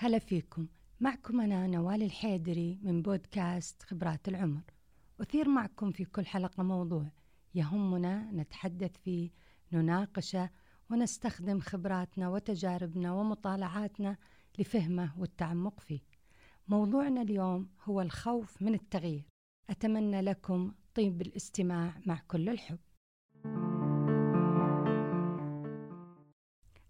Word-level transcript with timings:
هلا 0.00 0.18
فيكم. 0.18 0.66
معكم 1.00 1.40
أنا 1.40 1.66
نوال 1.66 2.02
الحيدري 2.02 2.78
من 2.82 3.02
بودكاست 3.02 3.82
خبرات 3.82 4.28
العمر. 4.28 4.62
أثير 5.20 5.48
معكم 5.48 5.92
في 5.92 6.04
كل 6.04 6.26
حلقة 6.26 6.62
موضوع 6.62 7.10
يهمنا 7.54 8.32
نتحدث 8.32 8.96
فيه 8.96 9.30
نناقشه 9.72 10.50
ونستخدم 10.90 11.60
خبراتنا 11.60 12.28
وتجاربنا 12.28 13.12
ومطالعاتنا 13.12 14.16
لفهمه 14.58 15.20
والتعمق 15.20 15.80
فيه. 15.80 16.00
موضوعنا 16.68 17.22
اليوم 17.22 17.68
هو 17.84 18.00
الخوف 18.00 18.62
من 18.62 18.74
التغيير. 18.74 19.24
أتمنى 19.70 20.20
لكم 20.20 20.74
طيب 20.94 21.22
الاستماع 21.22 21.92
مع 22.06 22.20
كل 22.28 22.48
الحب. 22.48 22.78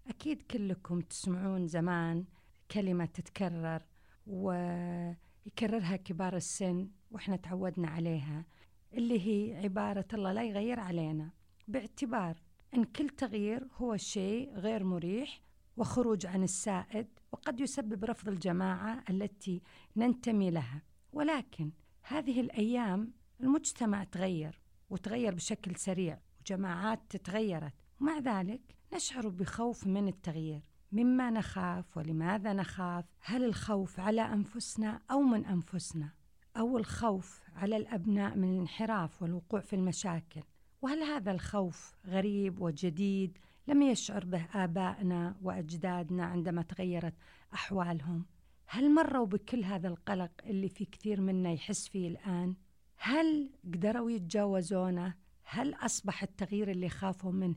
أكيد 0.07 0.41
كلكم 0.41 1.01
تسمعون 1.01 1.67
زمان 1.67 2.25
كلمة 2.71 3.05
تتكرر 3.05 3.81
ويكررها 4.27 5.95
كبار 5.95 6.35
السن 6.35 6.89
وإحنا 7.11 7.35
تعودنا 7.35 7.87
عليها 7.87 8.45
اللي 8.93 9.27
هي 9.27 9.63
عبارة 9.63 10.05
الله 10.13 10.31
لا 10.31 10.43
يغير 10.43 10.79
علينا. 10.79 11.29
باعتبار 11.67 12.41
أن 12.73 12.83
كل 12.83 13.09
تغيير 13.09 13.67
هو 13.75 13.97
شيء 13.97 14.53
غير 14.53 14.83
مريح 14.83 15.41
وخروج 15.77 16.25
عن 16.25 16.43
السائد 16.43 17.07
وقد 17.31 17.59
يسبب 17.59 18.05
رفض 18.05 18.29
الجماعة 18.29 19.03
التي 19.09 19.61
ننتمي 19.95 20.51
لها. 20.51 20.81
ولكن 21.13 21.71
هذه 22.03 22.41
الأيام 22.41 23.13
المجتمع 23.41 24.03
تغير 24.03 24.61
وتغير 24.89 25.35
بشكل 25.35 25.75
سريع 25.75 26.19
وجماعات 26.41 27.15
تغيرت 27.15 27.73
ومع 28.01 28.19
ذلك 28.19 28.61
نشعر 28.93 29.27
بخوف 29.27 29.87
من 29.87 30.07
التغيير. 30.07 30.61
مما 30.91 31.29
نخاف 31.29 31.97
ولماذا 31.97 32.53
نخاف؟ 32.53 33.05
هل 33.21 33.43
الخوف 33.43 33.99
على 33.99 34.21
أنفسنا 34.21 35.01
أو 35.11 35.21
من 35.21 35.45
أنفسنا؟ 35.45 36.09
أو 36.57 36.77
الخوف 36.77 37.41
على 37.55 37.77
الأبناء 37.77 38.37
من 38.37 38.53
الانحراف 38.53 39.21
والوقوع 39.21 39.59
في 39.59 39.75
المشاكل؟ 39.75 40.41
وهل 40.81 41.03
هذا 41.03 41.31
الخوف 41.31 41.95
غريب 42.07 42.61
وجديد 42.61 43.37
لم 43.67 43.81
يشعر 43.81 44.25
به 44.25 44.45
آبائنا 44.53 45.35
وأجدادنا 45.41 46.25
عندما 46.25 46.61
تغيرت 46.61 47.13
أحوالهم؟ 47.53 48.25
هل 48.67 48.93
مروا 48.93 49.25
بكل 49.25 49.63
هذا 49.63 49.87
القلق 49.87 50.31
اللي 50.45 50.69
في 50.69 50.85
كثير 50.85 51.21
منا 51.21 51.51
يحس 51.51 51.87
فيه 51.87 52.07
الآن؟ 52.07 52.55
هل 52.97 53.51
قدروا 53.63 54.11
يتجاوزونه؟ 54.11 55.13
هل 55.43 55.73
أصبح 55.73 56.23
التغيير 56.23 56.71
اللي 56.71 56.89
خافوا 56.89 57.31
منه 57.31 57.55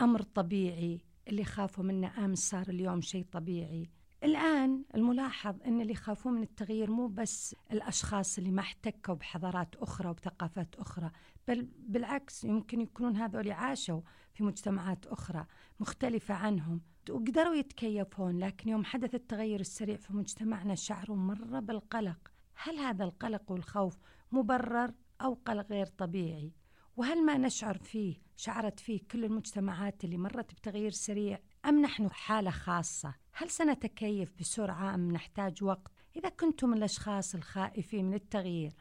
أمر 0.00 0.22
طبيعي 0.22 1.00
اللي 1.30 1.44
خافوا 1.44 1.84
منه 1.84 2.24
امس 2.24 2.38
صار 2.38 2.68
اليوم 2.68 3.00
شيء 3.00 3.26
طبيعي. 3.32 3.90
الآن 4.24 4.84
الملاحظ 4.94 5.62
أن 5.66 5.80
اللي 5.80 5.92
يخافون 5.92 6.32
من 6.32 6.42
التغيير 6.42 6.90
مو 6.90 7.06
بس 7.06 7.56
الأشخاص 7.72 8.38
اللي 8.38 8.50
ما 8.50 8.60
احتكوا 8.60 9.14
بحضارات 9.14 9.76
أخرى 9.76 10.08
وبثقافات 10.08 10.74
أخرى 10.74 11.10
بل 11.48 11.68
بالعكس 11.78 12.44
يمكن 12.44 12.80
يكونون 12.80 13.16
هذول 13.16 13.52
عاشوا 13.52 14.00
في 14.34 14.44
مجتمعات 14.44 15.06
أخرى 15.06 15.46
مختلفة 15.80 16.34
عنهم 16.34 16.80
وقدروا 17.10 17.54
يتكيفون 17.54 18.38
لكن 18.38 18.68
يوم 18.68 18.84
حدث 18.84 19.14
التغير 19.14 19.60
السريع 19.60 19.96
في 19.96 20.12
مجتمعنا 20.12 20.74
شعروا 20.74 21.16
مرة 21.16 21.60
بالقلق. 21.60 22.32
هل 22.54 22.78
هذا 22.78 23.04
القلق 23.04 23.52
والخوف 23.52 23.98
مبرر 24.32 24.92
أو 25.20 25.34
قلق 25.46 25.66
غير 25.70 25.86
طبيعي؟ 25.86 26.52
وهل 27.00 27.24
ما 27.26 27.38
نشعر 27.38 27.78
فيه 27.78 28.16
شعرت 28.36 28.80
فيه 28.80 29.00
كل 29.10 29.24
المجتمعات 29.24 30.04
اللي 30.04 30.18
مرت 30.18 30.54
بتغيير 30.54 30.90
سريع 30.90 31.38
أم 31.66 31.82
نحن 31.82 32.10
حالة 32.10 32.50
خاصة؟ 32.50 33.14
هل 33.32 33.50
سنتكيف 33.50 34.32
بسرعة 34.40 34.94
أم 34.94 35.12
نحتاج 35.12 35.64
وقت؟ 35.64 35.92
إذا 36.16 36.28
كنتم 36.28 36.72
الأشخاص 36.72 37.34
الخائفين 37.34 38.04
من 38.04 38.14
التغيير 38.14 38.72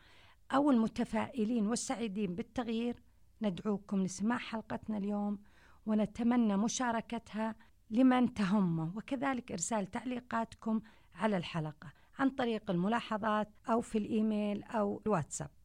أو 0.51 0.71
المتفائلين 0.71 1.67
والسعيدين 1.67 2.35
بالتغيير 2.35 3.03
ندعوكم 3.41 4.03
لسماع 4.03 4.37
حلقتنا 4.37 4.97
اليوم 4.97 5.39
ونتمنى 5.85 6.57
مشاركتها 6.57 7.55
لمن 7.89 8.33
تهمه 8.33 8.97
وكذلك 8.97 9.51
إرسال 9.51 9.91
تعليقاتكم 9.91 10.81
على 11.15 11.37
الحلقة 11.37 11.93
عن 12.19 12.29
طريق 12.29 12.71
الملاحظات 12.71 13.49
أو 13.69 13.81
في 13.81 13.97
الإيميل 13.97 14.63
أو 14.63 15.01
الواتساب 15.05 15.58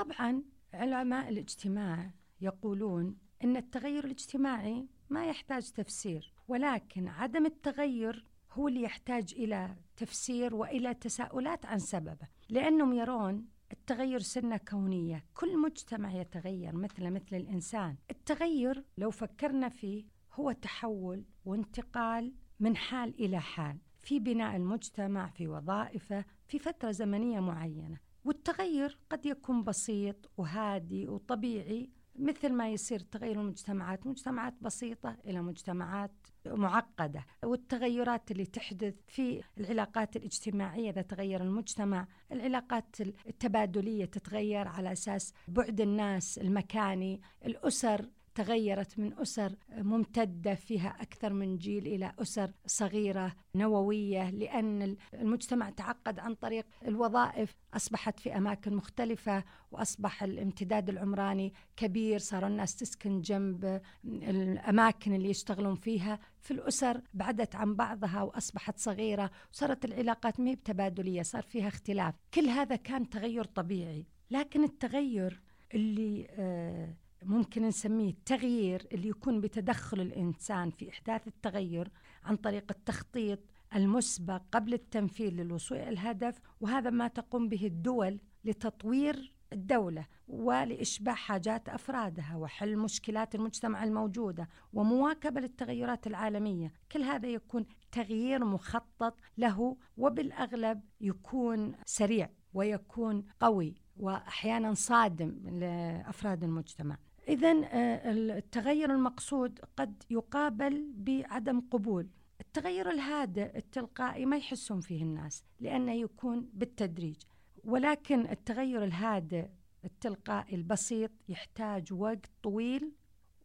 طبعا 0.00 0.42
علماء 0.74 1.28
الاجتماع 1.28 2.10
يقولون 2.40 3.16
إن 3.44 3.56
التغير 3.56 4.04
الاجتماعي 4.04 4.88
ما 5.10 5.26
يحتاج 5.26 5.70
تفسير 5.70 6.32
ولكن 6.48 7.08
عدم 7.08 7.46
التغير 7.46 8.26
هو 8.52 8.68
اللي 8.68 8.82
يحتاج 8.82 9.34
إلى 9.34 9.76
تفسير 9.96 10.54
وإلى 10.54 10.94
تساؤلات 10.94 11.66
عن 11.66 11.78
سببه 11.78 12.28
لأنهم 12.48 12.92
يرون 12.92 13.48
التغير 13.72 14.18
سنة 14.18 14.56
كونية 14.56 15.24
كل 15.34 15.58
مجتمع 15.58 16.12
يتغير 16.12 16.76
مثل 16.76 17.10
مثل 17.10 17.36
الإنسان. 17.36 17.96
التغير 18.10 18.84
لو 18.98 19.10
فكرنا 19.10 19.68
فيه 19.68 20.04
هو 20.32 20.52
تحول 20.52 21.24
وانتقال 21.44 22.34
من 22.60 22.76
حال 22.76 23.24
إلى 23.24 23.40
حال 23.40 23.78
في 24.02 24.18
بناء 24.18 24.56
المجتمع 24.56 25.26
في 25.26 25.48
وظائفه 25.48 26.24
في 26.48 26.58
فترة 26.58 26.90
زمنية 26.90 27.40
معينة. 27.40 28.09
والتغير 28.24 28.98
قد 29.10 29.26
يكون 29.26 29.64
بسيط 29.64 30.30
وهادي 30.36 31.08
وطبيعي 31.08 31.90
مثل 32.16 32.52
ما 32.52 32.68
يصير 32.70 33.00
تغير 33.00 33.40
المجتمعات. 33.40 34.06
مجتمعات 34.06 34.54
بسيطة 34.60 35.16
إلى 35.26 35.42
مجتمعات 35.42 36.12
معقدة 36.46 37.26
والتغيرات 37.44 38.30
اللي 38.30 38.44
تحدث 38.44 38.94
في 39.06 39.42
العلاقات 39.58 40.16
الاجتماعية 40.16 40.90
إذا 40.90 41.02
تغير 41.02 41.42
المجتمع 41.42 42.06
العلاقات 42.32 43.00
التبادلية 43.00 44.04
تتغير 44.04 44.68
على 44.68 44.92
أساس 44.92 45.34
بعد 45.48 45.80
الناس 45.80 46.38
المكاني 46.38 47.20
الأسر 47.46 48.08
تغيرت 48.44 48.98
من 48.98 49.18
أسر 49.18 49.54
ممتدة 49.72 50.54
فيها 50.54 50.96
أكثر 51.00 51.32
من 51.32 51.56
جيل 51.56 51.86
إلى 51.86 52.12
أسر 52.18 52.52
صغيرة 52.66 53.32
نووية 53.54 54.30
لأن 54.30 54.96
المجتمع 55.14 55.70
تعقد 55.70 56.18
عن 56.18 56.34
طريق 56.34 56.66
الوظائف 56.86 57.56
أصبحت 57.74 58.20
في 58.20 58.36
أماكن 58.36 58.74
مختلفة 58.74 59.44
وأصبح 59.70 60.22
الامتداد 60.22 60.88
العمراني 60.88 61.52
كبير 61.76 62.18
صار 62.18 62.46
الناس 62.46 62.76
تسكن 62.76 63.20
جنب 63.20 63.80
الأماكن 64.04 65.14
اللي 65.14 65.30
يشتغلون 65.30 65.74
فيها. 65.74 66.18
في 66.40 66.50
الأسر 66.50 67.00
بعدت 67.14 67.54
عن 67.54 67.74
بعضها 67.74 68.22
وأصبحت 68.22 68.78
صغيرة 68.78 69.30
وصارت 69.52 69.84
العلاقات 69.84 70.40
ما 70.40 70.54
تبادلية 70.54 71.22
صار 71.22 71.42
فيها 71.42 71.68
اختلاف. 71.68 72.14
كل 72.34 72.48
هذا 72.48 72.76
كان 72.76 73.10
تغير 73.10 73.44
طبيعي 73.44 74.06
لكن 74.30 74.64
التغير 74.64 75.42
اللي 75.74 76.26
آه 76.30 76.94
ممكن 77.22 77.62
نسميه 77.62 78.10
التغيير 78.10 78.86
اللي 78.92 79.08
يكون 79.08 79.40
بتدخل 79.40 80.00
الإنسان 80.00 80.70
في 80.70 80.88
إحداث 80.88 81.28
التغير 81.28 81.90
عن 82.24 82.36
طريق 82.36 82.64
التخطيط 82.70 83.38
المسبق 83.74 84.42
قبل 84.52 84.74
التنفيذ 84.74 85.32
للوصول 85.32 85.78
إلى 85.78 85.88
الهدف 85.88 86.40
وهذا 86.60 86.90
ما 86.90 87.08
تقوم 87.08 87.48
به 87.48 87.66
الدول 87.66 88.20
لتطوير 88.44 89.32
الدولة 89.52 90.06
ولإشباع 90.28 91.14
حاجات 91.14 91.68
أفرادها 91.68 92.36
وحل 92.36 92.76
مشكلات 92.76 93.34
المجتمع 93.34 93.84
الموجودة 93.84 94.48
ومواكبة 94.72 95.40
للتغيرات 95.40 96.06
العالمية. 96.06 96.72
كل 96.92 97.02
هذا 97.02 97.28
يكون 97.28 97.66
تغيير 97.92 98.44
مخطط 98.44 99.14
له 99.38 99.76
وبالأغلب 99.96 100.80
يكون 101.00 101.74
سريع 101.84 102.30
ويكون 102.54 103.24
قوي 103.40 103.74
وأحيانا 103.96 104.74
صادم 104.74 105.58
لأفراد 105.58 106.44
المجتمع. 106.44 106.96
إذا 107.30 107.50
آه، 107.64 108.12
التغير 108.12 108.90
المقصود 108.94 109.60
قد 109.76 110.02
يقابل 110.10 110.92
بعدم 110.96 111.60
قبول. 111.60 112.08
التغير 112.40 112.90
الهادئ 112.90 113.56
التلقائي 113.56 114.26
ما 114.26 114.36
يحسون 114.36 114.80
فيه 114.80 115.02
الناس 115.02 115.44
لأنه 115.60 115.92
يكون 115.92 116.50
بالتدريج. 116.52 117.16
ولكن 117.64 118.20
التغير 118.20 118.84
الهادئ 118.84 119.48
التلقائي 119.84 120.54
البسيط 120.54 121.10
يحتاج 121.28 121.92
وقت 121.92 122.30
طويل 122.42 122.92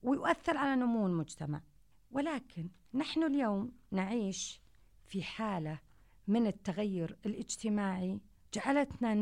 ويؤثر 0.04 0.57
على 0.57 0.81
نمو 0.81 1.07
المجتمع. 1.07 1.62
ولكن 2.12 2.69
نحن 2.94 3.24
اليوم 3.24 3.71
نعيش 3.92 4.62
في 5.06 5.24
حالة 5.24 5.80
من 6.27 6.48
التغير 6.48 7.18
الاجتماعي. 7.25 8.19
جعلتنا 8.54 9.13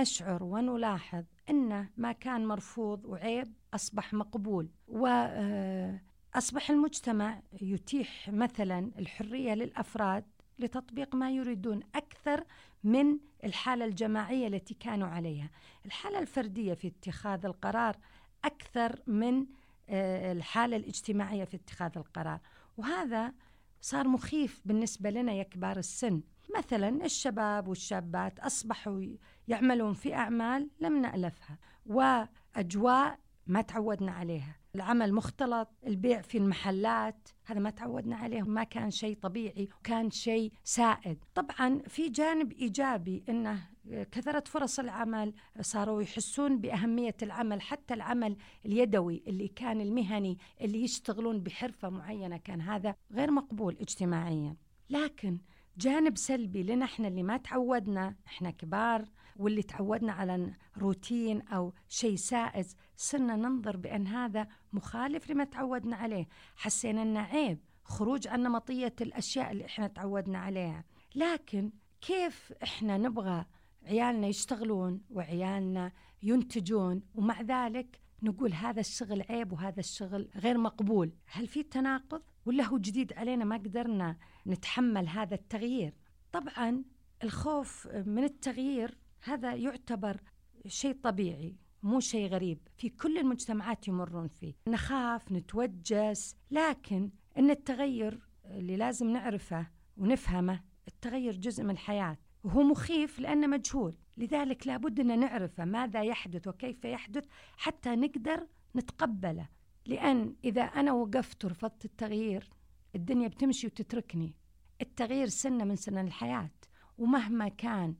نشعر 0.00 0.44
ونلاحظ 0.44 1.24
أن 1.50 1.86
ما 1.96 2.12
كان 2.12 2.46
مرفوض 2.46 3.04
وعيب 3.04 3.52
أصبح 3.74 4.14
مقبول. 4.14 4.68
وأصبح 4.88 6.70
المجتمع 6.70 7.42
يتيح 7.62 8.28
مثلا 8.28 8.90
الحرية 8.98 9.54
للأفراد 9.54 10.24
لتطبيق 10.58 11.14
ما 11.14 11.30
يريدون 11.30 11.80
أكثر 11.94 12.44
من 12.84 13.18
الحالة 13.44 13.84
الجماعية 13.84 14.46
التي 14.46 14.74
كانوا 14.74 15.08
عليها. 15.08 15.50
الحالة 15.86 16.18
الفردية 16.18 16.74
في 16.74 16.86
اتخاذ 16.88 17.46
القرار 17.46 17.96
أكثر 18.44 19.02
من 19.06 19.46
الحالة 19.88 20.76
الاجتماعية 20.76 21.44
في 21.44 21.56
اتخاذ 21.56 21.90
القرار. 21.96 22.40
وهذا 22.76 23.32
صار 23.80 24.08
مخيف 24.08 24.62
بالنسبة 24.64 25.10
لنا 25.10 25.32
يا 25.32 25.42
كبار 25.42 25.78
السن. 25.78 26.22
مثلا 26.56 27.04
الشباب 27.04 27.68
والشابات 27.68 28.38
أصبحوا 28.38 29.02
يعملون 29.48 29.94
في 29.94 30.14
أعمال 30.14 30.70
لم 30.80 31.00
نألفها 31.02 31.58
وأجواء 31.86 33.18
ما 33.46 33.62
تعودنا 33.62 34.12
عليها. 34.12 34.56
العمل 34.74 35.14
مختلط 35.14 35.68
البيع 35.86 36.20
في 36.20 36.38
المحلات 36.38 37.28
هذا 37.44 37.60
ما 37.60 37.70
تعودنا 37.70 38.16
عليه. 38.16 38.42
ما 38.42 38.64
كان 38.64 38.90
شيء 38.90 39.16
طبيعي 39.16 39.68
وكان 39.80 40.10
شيء 40.10 40.52
سائد. 40.64 41.24
طبعا 41.34 41.82
في 41.86 42.08
جانب 42.08 42.52
إيجابي 42.52 43.24
أنه 43.28 43.60
كثرت 43.84 44.48
فرص 44.48 44.78
العمل 44.78 45.34
صاروا 45.60 46.02
يحسون 46.02 46.60
بأهمية 46.60 47.16
العمل 47.22 47.62
حتى 47.62 47.94
العمل 47.94 48.36
اليدوي 48.66 49.22
اللي 49.26 49.48
كان 49.48 49.80
المهني 49.80 50.38
اللي 50.60 50.82
يشتغلون 50.82 51.40
بحرفة 51.40 51.88
معينة 51.88 52.36
كان 52.36 52.60
هذا 52.60 52.94
غير 53.12 53.30
مقبول 53.30 53.76
اجتماعيا. 53.80 54.56
لكن 54.90 55.38
جانب 55.78 56.16
سلبي 56.16 56.62
لنا 56.62 56.84
إحنا 56.84 57.08
اللي 57.08 57.22
ما 57.22 57.36
تعودنا 57.36 58.14
إحنا 58.26 58.50
كبار 58.50 59.04
واللي 59.38 59.62
تعودنا 59.62 60.12
على 60.12 60.52
روتين 60.78 61.42
أو 61.42 61.72
شيء 61.88 62.16
سائز 62.16 62.76
صرنا 62.96 63.36
ننظر 63.36 63.76
بأن 63.76 64.06
هذا 64.06 64.48
مخالف 64.72 65.30
لما 65.30 65.44
تعودنا 65.44 65.96
عليه. 65.96 66.28
حسينا 66.56 67.02
إنه 67.02 67.20
عيب 67.20 67.58
خروج 67.84 68.28
عن 68.28 68.42
نمطية 68.42 68.94
الأشياء 69.00 69.52
اللي 69.52 69.64
إحنا 69.64 69.86
تعودنا 69.86 70.38
عليها. 70.38 70.84
لكن 71.14 71.72
كيف 72.00 72.52
إحنا 72.62 72.98
نبغى 72.98 73.44
عيالنا 73.82 74.26
يشتغلون 74.26 75.00
وعيالنا 75.10 75.92
ينتجون 76.22 77.02
ومع 77.14 77.42
ذلك 77.42 78.00
نقول 78.22 78.52
هذا 78.52 78.80
الشغل 78.80 79.22
عيب 79.22 79.52
وهذا 79.52 79.80
الشغل 79.80 80.28
غير 80.36 80.58
مقبول؟ 80.58 81.12
هل 81.26 81.46
في 81.46 81.62
تناقض؟ 81.62 82.22
ولا 82.46 82.64
هو 82.64 82.78
جديد 82.78 83.12
علينا 83.12 83.44
ما 83.44 83.56
قدرنا 83.56 84.16
نتحمل 84.46 85.08
هذا 85.08 85.34
التغيير؟ 85.34 85.94
طبعا 86.32 86.84
الخوف 87.24 87.86
من 87.86 88.24
التغيير 88.24 88.98
هذا 89.22 89.54
يعتبر 89.54 90.20
شيء 90.66 90.96
طبيعي 91.02 91.56
مو 91.82 92.00
شيء 92.00 92.28
غريب. 92.28 92.68
في 92.76 92.88
كل 92.88 93.18
المجتمعات 93.18 93.88
يمرون 93.88 94.28
فيه. 94.28 94.54
نخاف 94.68 95.32
نتوجس 95.32 96.36
لكن 96.50 97.10
إن 97.38 97.50
التغير 97.50 98.28
اللي 98.44 98.76
لازم 98.76 99.10
نعرفه 99.10 99.66
ونفهمه 99.96 100.60
التغير 100.88 101.36
جزء 101.36 101.64
من 101.64 101.70
الحياة. 101.70 102.18
وهو 102.44 102.62
مخيف 102.62 103.18
لأنه 103.18 103.46
مجهول. 103.46 103.96
لذلك 104.16 104.66
لابد 104.66 105.00
إن 105.00 105.18
نعرفه 105.20 105.64
ماذا 105.64 106.02
يحدث 106.02 106.48
وكيف 106.48 106.84
يحدث 106.84 107.24
حتى 107.56 107.96
نقدر 107.96 108.46
نتقبله. 108.76 109.48
لأن 109.86 110.34
إذا 110.44 110.62
أنا 110.62 110.92
وقفت 110.92 111.44
ورفضت 111.44 111.84
التغيير 111.84 112.50
الدنيا 112.94 113.28
بتمشي 113.28 113.66
وتتركني. 113.66 114.34
التغيير 114.80 115.26
سنة 115.26 115.64
من 115.64 115.76
سنن 115.76 116.06
الحياة. 116.06 116.50
ومهما 116.98 117.48
كان 117.48 117.94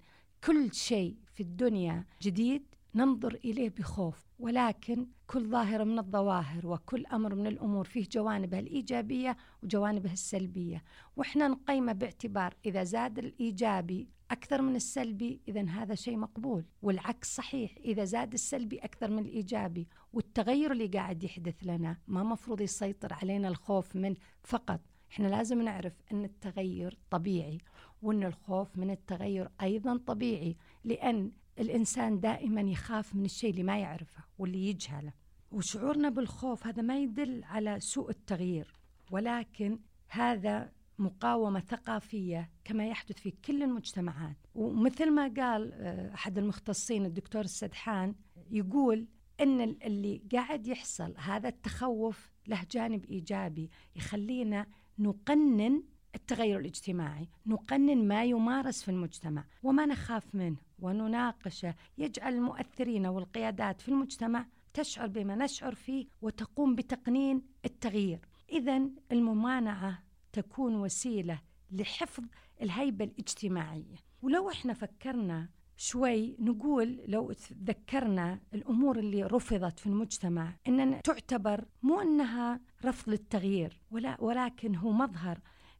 كل 0.44 0.72
شيء 0.72 1.16
في 1.34 1.42
الدنيا 1.42 2.04
جديد 2.22 2.62
ننظر 2.94 3.34
إليه 3.44 3.70
بخوف 3.70 4.26
ولكن 4.38 5.06
كل 5.26 5.48
ظاهره 5.48 5.84
من 5.84 5.98
الظواهر 5.98 6.66
وكل 6.66 7.06
أمر 7.06 7.34
من 7.34 7.46
الأمور 7.46 7.84
فيه 7.84 8.06
جوانبه 8.12 8.58
الإيجابية 8.58 9.36
وجوانبه 9.62 10.12
السلبية. 10.12 10.82
وإحنا 11.16 11.48
نقيمة 11.48 11.92
باعتبار 11.92 12.54
إذا 12.66 12.84
زاد 12.84 13.18
الإيجابي 13.18 14.08
أكثر 14.30 14.62
من 14.62 14.76
السلبي 14.76 15.40
اذا 15.48 15.68
هذا 15.68 15.94
شيء 15.94 16.16
مقبول 16.16 16.64
والعكس 16.82 17.36
صحيح 17.36 17.74
إذا 17.84 18.04
زاد 18.04 18.32
السلبي 18.32 18.78
أكثر 18.78 19.10
من 19.10 19.18
الإيجابي 19.18 19.88
والتغير 20.12 20.72
اللي 20.72 20.86
قاعد 20.86 21.24
يحدث 21.24 21.54
لنا 21.62 21.96
ما 22.06 22.22
مفروض 22.22 22.60
يسيطر 22.60 23.12
علينا 23.12 23.48
الخوف 23.48 23.96
من 23.96 24.14
فقط. 24.42 24.80
إحنا 25.12 25.28
لازم 25.28 25.62
نعرف 25.62 25.92
إن 26.12 26.24
التغير 26.24 26.98
طبيعي. 27.10 27.58
وإن 28.02 28.24
الخوف 28.24 28.76
من 28.76 28.90
التغير 28.90 29.50
أيضا 29.62 29.96
طبيعي 29.96 30.56
لأن 30.84 31.32
الإنسان 31.58 32.20
دائما 32.20 32.60
يخاف 32.60 33.14
من 33.14 33.24
الشيء 33.24 33.50
اللي 33.50 33.62
ما 33.62 33.78
يعرفه 33.78 34.24
واللي 34.38 34.68
يجهله. 34.68 35.12
وشعورنا 35.52 36.08
بالخوف 36.08 36.66
هذا 36.66 36.82
ما 36.82 36.98
يدل 36.98 37.44
على 37.44 37.80
سوء 37.80 38.10
التغيير 38.10 38.74
ولكن 39.10 39.78
هذا 40.08 40.72
مقاومة 40.98 41.60
ثقافية 41.60 42.50
كما 42.64 42.86
يحدث 42.86 43.16
في 43.16 43.30
كل 43.30 43.62
المجتمعات. 43.62 44.36
ومثل 44.54 45.10
ما 45.10 45.22
قال 45.36 45.72
آه، 45.72 46.14
أحد 46.14 46.38
المختصين 46.38 47.06
الدكتور 47.06 47.42
السدحان 47.42 48.14
يقول 48.50 49.06
أن 49.40 49.60
اللي 49.60 50.22
قاعد 50.32 50.66
يحصل 50.66 51.14
هذا 51.18 51.48
التخوف 51.48 52.32
له 52.46 52.66
جانب 52.70 53.04
إيجابي 53.04 53.70
يخلينا 53.96 54.66
نقنن 54.98 55.82
التغير 56.18 56.58
الاجتماعي. 56.60 57.28
نقنن 57.46 58.08
ما 58.08 58.24
يمارس 58.24 58.82
في 58.82 58.90
المجتمع 58.90 59.44
وما 59.62 59.86
نخاف 59.86 60.34
منه 60.34 60.56
ونناقشه. 60.78 61.74
يجعل 61.98 62.34
المؤثرين 62.34 63.06
والقيادات 63.06 63.80
في 63.80 63.88
المجتمع 63.88 64.46
تشعر 64.74 65.06
بما 65.06 65.34
نشعر 65.34 65.74
فيه 65.74 66.06
وتقوم 66.22 66.74
بتقنين 66.74 67.42
التغيير. 67.64 68.20
اذا 68.52 68.82
الممانعة 69.12 70.02
تكون 70.32 70.74
وسيلة 70.74 71.40
لحفظ 71.70 72.24
الهيبة 72.62 73.04
الاجتماعية. 73.04 73.96
ولو 74.22 74.50
إحنا 74.50 74.72
فكرنا 74.72 75.48
شوي 75.80 76.36
نقول 76.38 77.00
لو 77.06 77.32
تذكرنا 77.32 78.40
الأمور 78.54 78.98
اللي 78.98 79.22
رفضت 79.22 79.78
في 79.78 79.86
المجتمع 79.86 80.52
ان 80.68 81.02
تعتبر 81.02 81.64
مو 81.82 82.00
إنها 82.00 82.60
رفض 82.84 83.08
للتغيير 83.10 83.80
ولا 83.90 84.16
ولكن 84.20 84.76
هو 84.76 84.92
مظهر 84.92 85.38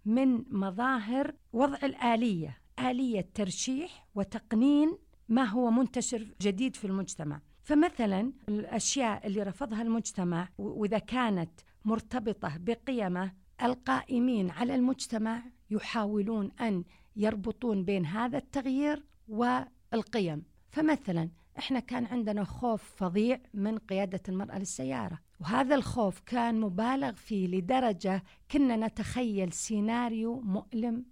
من 0.09 0.45
مظاهر 0.51 1.35
وضع 1.53 1.79
الآلية 1.83 2.59
آلية 2.79 3.29
ترشيح 3.35 4.07
وتقنين 4.15 4.99
ما 5.29 5.45
هو 5.45 5.71
منتشر 5.71 6.35
جديد 6.41 6.77
في 6.77 6.85
المجتمع. 6.85 7.41
فمثلا 7.63 8.33
الأشياء 8.49 9.27
اللي 9.27 9.43
رفضها 9.43 9.83
المجتمع 9.83 10.49
وإذا 10.59 10.99
كانت 10.99 11.51
مرتبطة 11.85 12.57
بقيمة 12.57 13.33
القائمين 13.63 14.51
على 14.51 14.75
المجتمع 14.75 15.43
يحاولون 15.71 16.51
أن 16.61 16.85
يربطون 17.17 17.85
بين 17.85 18.07
هذا 18.07 18.39
التغيير 18.39 19.05
والقيم. 19.29 20.43
فمثلا 20.71 21.31
إحنا 21.59 21.81
كان 21.81 22.05
عندنا 22.07 22.45
خوف 22.45 22.83
فظيع 22.97 23.41
من 23.55 23.79
قيادة 23.79 24.23
المرأة 24.29 24.59
للسيارة. 24.59 25.19
وهذا 25.41 25.75
الخوف 25.75 26.21
كان 26.21 26.61
مبالغ 26.61 27.13
فيه 27.13 27.47
لدرجة 27.47 28.23
كنا 28.51 28.77
نتخيل 28.77 29.53
سيناريو 29.53 30.41
مؤلم 30.41 31.05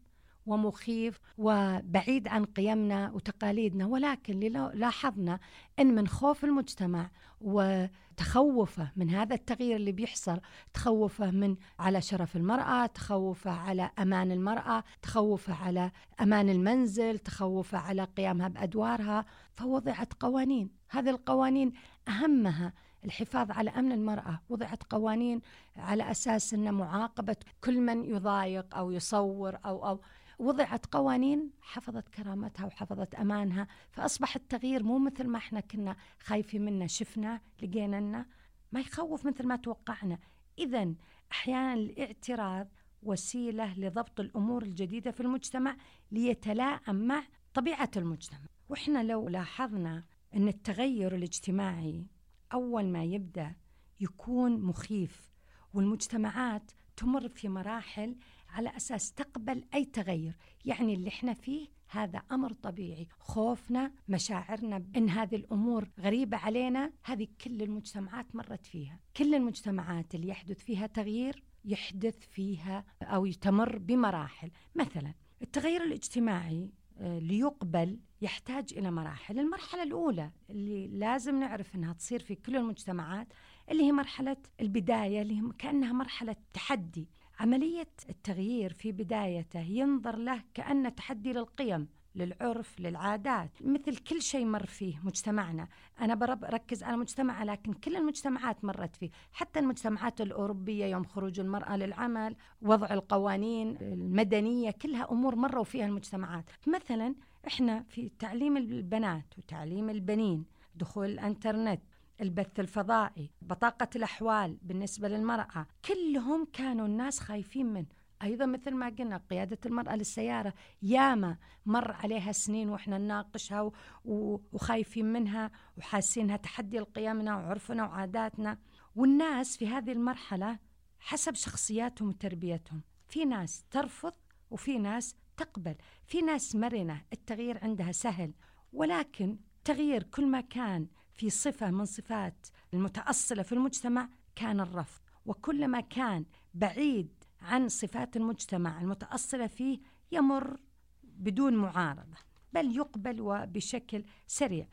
ومخيف 0.46 1.20
وبعيد 1.38 2.28
عن 2.28 2.44
قيمنا 2.44 3.10
وتقاليدنا 3.10 3.86
ولكن 3.86 4.40
لاحظنا 4.74 5.38
إن 5.78 5.94
من 5.94 6.08
خوف 6.08 6.44
المجتمع 6.44 7.10
وتخوفه 7.40 8.92
من 8.96 9.10
هذا 9.10 9.34
التغيير 9.34 9.76
اللي 9.76 9.92
بيحصل 9.92 10.40
تخوفه 10.74 11.30
من 11.30 11.56
على 11.78 12.00
شرف 12.00 12.36
المرأة 12.36 12.86
تخوفه 12.86 13.50
على 13.50 13.90
أمان 13.98 14.32
المرأة 14.32 14.84
تخوفه 15.02 15.54
على 15.54 15.90
أمان 16.20 16.48
المنزل 16.50 17.18
تخوفه 17.18 17.78
على 17.78 18.04
قيامها 18.04 18.48
بأدوارها 18.48 19.24
فوضعت 19.52 20.12
قوانين. 20.12 20.70
هذه 20.90 21.10
القوانين 21.10 21.72
أهمها 22.08 22.72
الحفاظ 23.06 23.50
على 23.50 23.70
أمن 23.70 23.92
المرأة 23.92 24.40
وضعت 24.48 24.82
قوانين 24.82 25.40
على 25.76 26.10
أساس 26.10 26.54
أن 26.54 26.74
معاقبة 26.74 27.36
كل 27.64 27.80
من 27.80 28.04
يضايق 28.04 28.76
أو 28.76 28.90
يصور 28.90 29.58
أو 29.64 29.88
أو 29.88 30.00
وضعت 30.38 30.86
قوانين 30.86 31.50
حفظت 31.60 32.08
كرامتها 32.08 32.66
وحفظت 32.66 33.14
أمانها 33.14 33.66
فأصبح 33.90 34.36
التغيير 34.36 34.82
مو 34.82 34.98
مثل 34.98 35.26
ما 35.26 35.38
إحنا 35.38 35.60
كنا 35.60 35.96
خايفين 36.20 36.64
منه 36.64 36.86
شفنا 36.86 37.40
لقينا 37.62 38.00
لنا 38.00 38.26
ما 38.72 38.80
يخوف 38.80 39.26
مثل 39.26 39.46
ما 39.46 39.56
توقعنا. 39.56 40.18
اذا 40.58 40.94
أحيانا 41.32 41.74
الاعتراض 41.74 42.68
وسيلة 43.02 43.74
لضبط 43.78 44.20
الأمور 44.20 44.62
الجديدة 44.62 45.10
في 45.10 45.20
المجتمع 45.20 45.76
ليتلائم 46.12 46.94
مع 46.94 47.22
طبيعة 47.54 47.90
المجتمع. 47.96 48.46
وإحنا 48.68 49.02
لو 49.02 49.28
لاحظنا 49.28 50.04
أن 50.34 50.48
التغير 50.48 51.14
الاجتماعي 51.14 52.06
أول 52.52 52.84
ما 52.84 53.04
يبدأ 53.04 53.54
يكون 54.00 54.60
مخيف 54.60 55.32
والمجتمعات 55.74 56.70
تمر 56.96 57.28
في 57.28 57.48
مراحل 57.48 58.16
على 58.48 58.76
أساس 58.76 59.12
تقبل 59.12 59.64
أي 59.74 59.84
تغير. 59.84 60.36
يعني 60.64 60.94
اللي 60.94 61.08
إحنا 61.08 61.34
فيه 61.34 61.68
هذا 61.88 62.18
أمر 62.32 62.52
طبيعي. 62.52 63.08
خوفنا 63.18 63.92
مشاعرنا 64.08 64.84
إن 64.96 65.08
هذه 65.10 65.36
الأمور 65.36 65.88
غريبة 66.00 66.36
علينا 66.36 66.92
هذه 67.04 67.28
كل 67.44 67.62
المجتمعات 67.62 68.36
مرت 68.36 68.66
فيها. 68.66 69.00
كل 69.16 69.34
المجتمعات 69.34 70.14
اللي 70.14 70.28
يحدث 70.28 70.64
فيها 70.64 70.86
تغيير 70.86 71.44
يحدث 71.64 72.18
فيها 72.18 72.84
أو 73.02 73.26
تمر 73.26 73.78
بمراحل. 73.78 74.50
مثلا 74.74 75.14
التغير 75.42 75.84
الاجتماعي 75.84 76.70
ليقبل 77.00 77.98
يحتاج 78.22 78.74
إلى 78.76 78.90
مراحل، 78.90 79.38
المرحلة 79.38 79.82
الأولى 79.82 80.30
اللي 80.50 80.88
لازم 80.88 81.40
نعرف 81.40 81.74
إنها 81.74 81.92
تصير 81.92 82.22
في 82.22 82.34
كل 82.34 82.56
المجتمعات 82.56 83.28
اللي 83.70 83.82
هي 83.82 83.92
مرحلة 83.92 84.36
البداية 84.60 85.22
اللي 85.22 85.52
كأنها 85.58 85.92
مرحلة 85.92 86.36
تحدي، 86.52 87.08
عملية 87.40 87.88
التغيير 88.08 88.72
في 88.72 88.92
بدايته 88.92 89.60
ينظر 89.60 90.16
له 90.16 90.42
كأنه 90.54 90.88
تحدي 90.88 91.32
للقيم. 91.32 91.88
للعرف 92.16 92.80
للعادات 92.80 93.50
مثل 93.60 93.96
كل 93.96 94.22
شيء 94.22 94.44
مر 94.44 94.66
فيه 94.66 95.00
مجتمعنا. 95.04 95.68
أنا 96.00 96.14
بركز 96.14 96.82
على 96.82 96.96
مجتمع 96.96 97.44
لكن 97.44 97.72
كل 97.72 97.96
المجتمعات 97.96 98.64
مرت 98.64 98.96
فيه. 98.96 99.10
حتى 99.32 99.60
المجتمعات 99.60 100.20
الأوروبية 100.20 100.84
يوم 100.86 101.04
خروج 101.04 101.40
المرأة 101.40 101.76
للعمل 101.76 102.36
وضع 102.62 102.94
القوانين 102.94 103.76
المدنية 103.80 104.70
كلها 104.70 105.10
أمور 105.10 105.36
مروا 105.36 105.64
فيها 105.64 105.86
المجتمعات. 105.86 106.44
مثلا 106.66 107.14
إحنا 107.46 107.82
في 107.88 108.10
تعليم 108.18 108.56
البنات 108.56 109.38
وتعليم 109.38 109.90
البنين 109.90 110.44
دخول 110.74 111.06
الإنترنت 111.10 111.80
البث 112.20 112.60
الفضائي 112.60 113.30
بطاقة 113.42 113.88
الأحوال 113.96 114.58
بالنسبة 114.62 115.08
للمرأة 115.08 115.66
كلهم 115.84 116.46
كانوا 116.52 116.86
الناس 116.86 117.20
خايفين 117.20 117.66
منه 117.66 117.86
أيضا 118.22 118.46
مثل 118.46 118.74
ما 118.74 118.88
قلنا 118.88 119.20
قيادة 119.30 119.58
المرأة 119.66 119.96
للسيارة. 119.96 120.54
ياما 120.82 121.36
مر 121.66 121.92
عليها 121.92 122.32
سنين 122.32 122.68
وإحنا 122.68 122.98
نناقشها 122.98 123.72
وخايفين 124.04 125.12
منها 125.12 125.50
وحاسينها 125.76 126.36
تحدي 126.36 126.78
لقيمنا 126.78 127.36
وعرفنا 127.36 127.84
وعاداتنا. 127.84 128.58
والناس 128.94 129.56
في 129.56 129.68
هذه 129.68 129.92
المرحلة 129.92 130.58
حسب 130.98 131.34
شخصياتهم 131.34 132.08
وتربيتهم. 132.08 132.82
في 133.08 133.24
ناس 133.24 133.64
ترفض 133.70 134.12
وفي 134.50 134.78
ناس 134.78 135.16
تقبل. 135.36 135.74
في 136.06 136.22
ناس 136.22 136.56
مرنة 136.56 137.02
التغيير 137.12 137.64
عندها 137.64 137.92
سهل. 137.92 138.34
ولكن 138.72 139.38
تغيير 139.64 140.02
كل 140.02 140.26
ما 140.26 140.40
كان 140.40 140.86
في 141.12 141.30
صفة 141.30 141.70
من 141.70 141.84
صفات 141.84 142.46
المتأصلة 142.74 143.42
في 143.42 143.52
المجتمع 143.52 144.08
كان 144.36 144.60
الرفض. 144.60 145.00
وكلما 145.26 145.80
كان 145.80 146.24
بعيد 146.54 147.24
عن 147.46 147.68
صفات 147.68 148.16
المجتمع 148.16 148.80
المتأصلة 148.80 149.46
فيه 149.46 149.78
يمر 150.12 150.60
بدون 151.04 151.56
معارضة 151.56 152.16
بل 152.52 152.76
يقبل 152.76 153.20
وبشكل 153.20 154.04
سريع. 154.26 154.66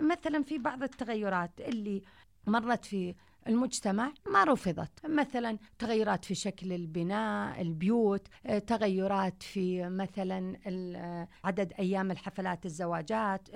مثلا 0.00 0.42
في 0.42 0.58
بعض 0.58 0.82
التغيرات 0.82 1.60
اللي 1.60 2.02
مرت 2.46 2.84
في 2.84 3.14
المجتمع 3.46 4.12
ما 4.32 4.44
رفضت. 4.44 5.06
مثلا 5.06 5.58
تغيرات 5.78 6.24
في 6.24 6.34
شكل 6.34 6.72
البناء 6.72 7.60
البيوت 7.60 8.28
تغيرات 8.66 9.42
في 9.42 9.88
مثلا 9.88 10.56
عدد 11.44 11.72
أيام 11.72 12.10
الحفلات 12.10 12.66
الزواجات 12.66 13.48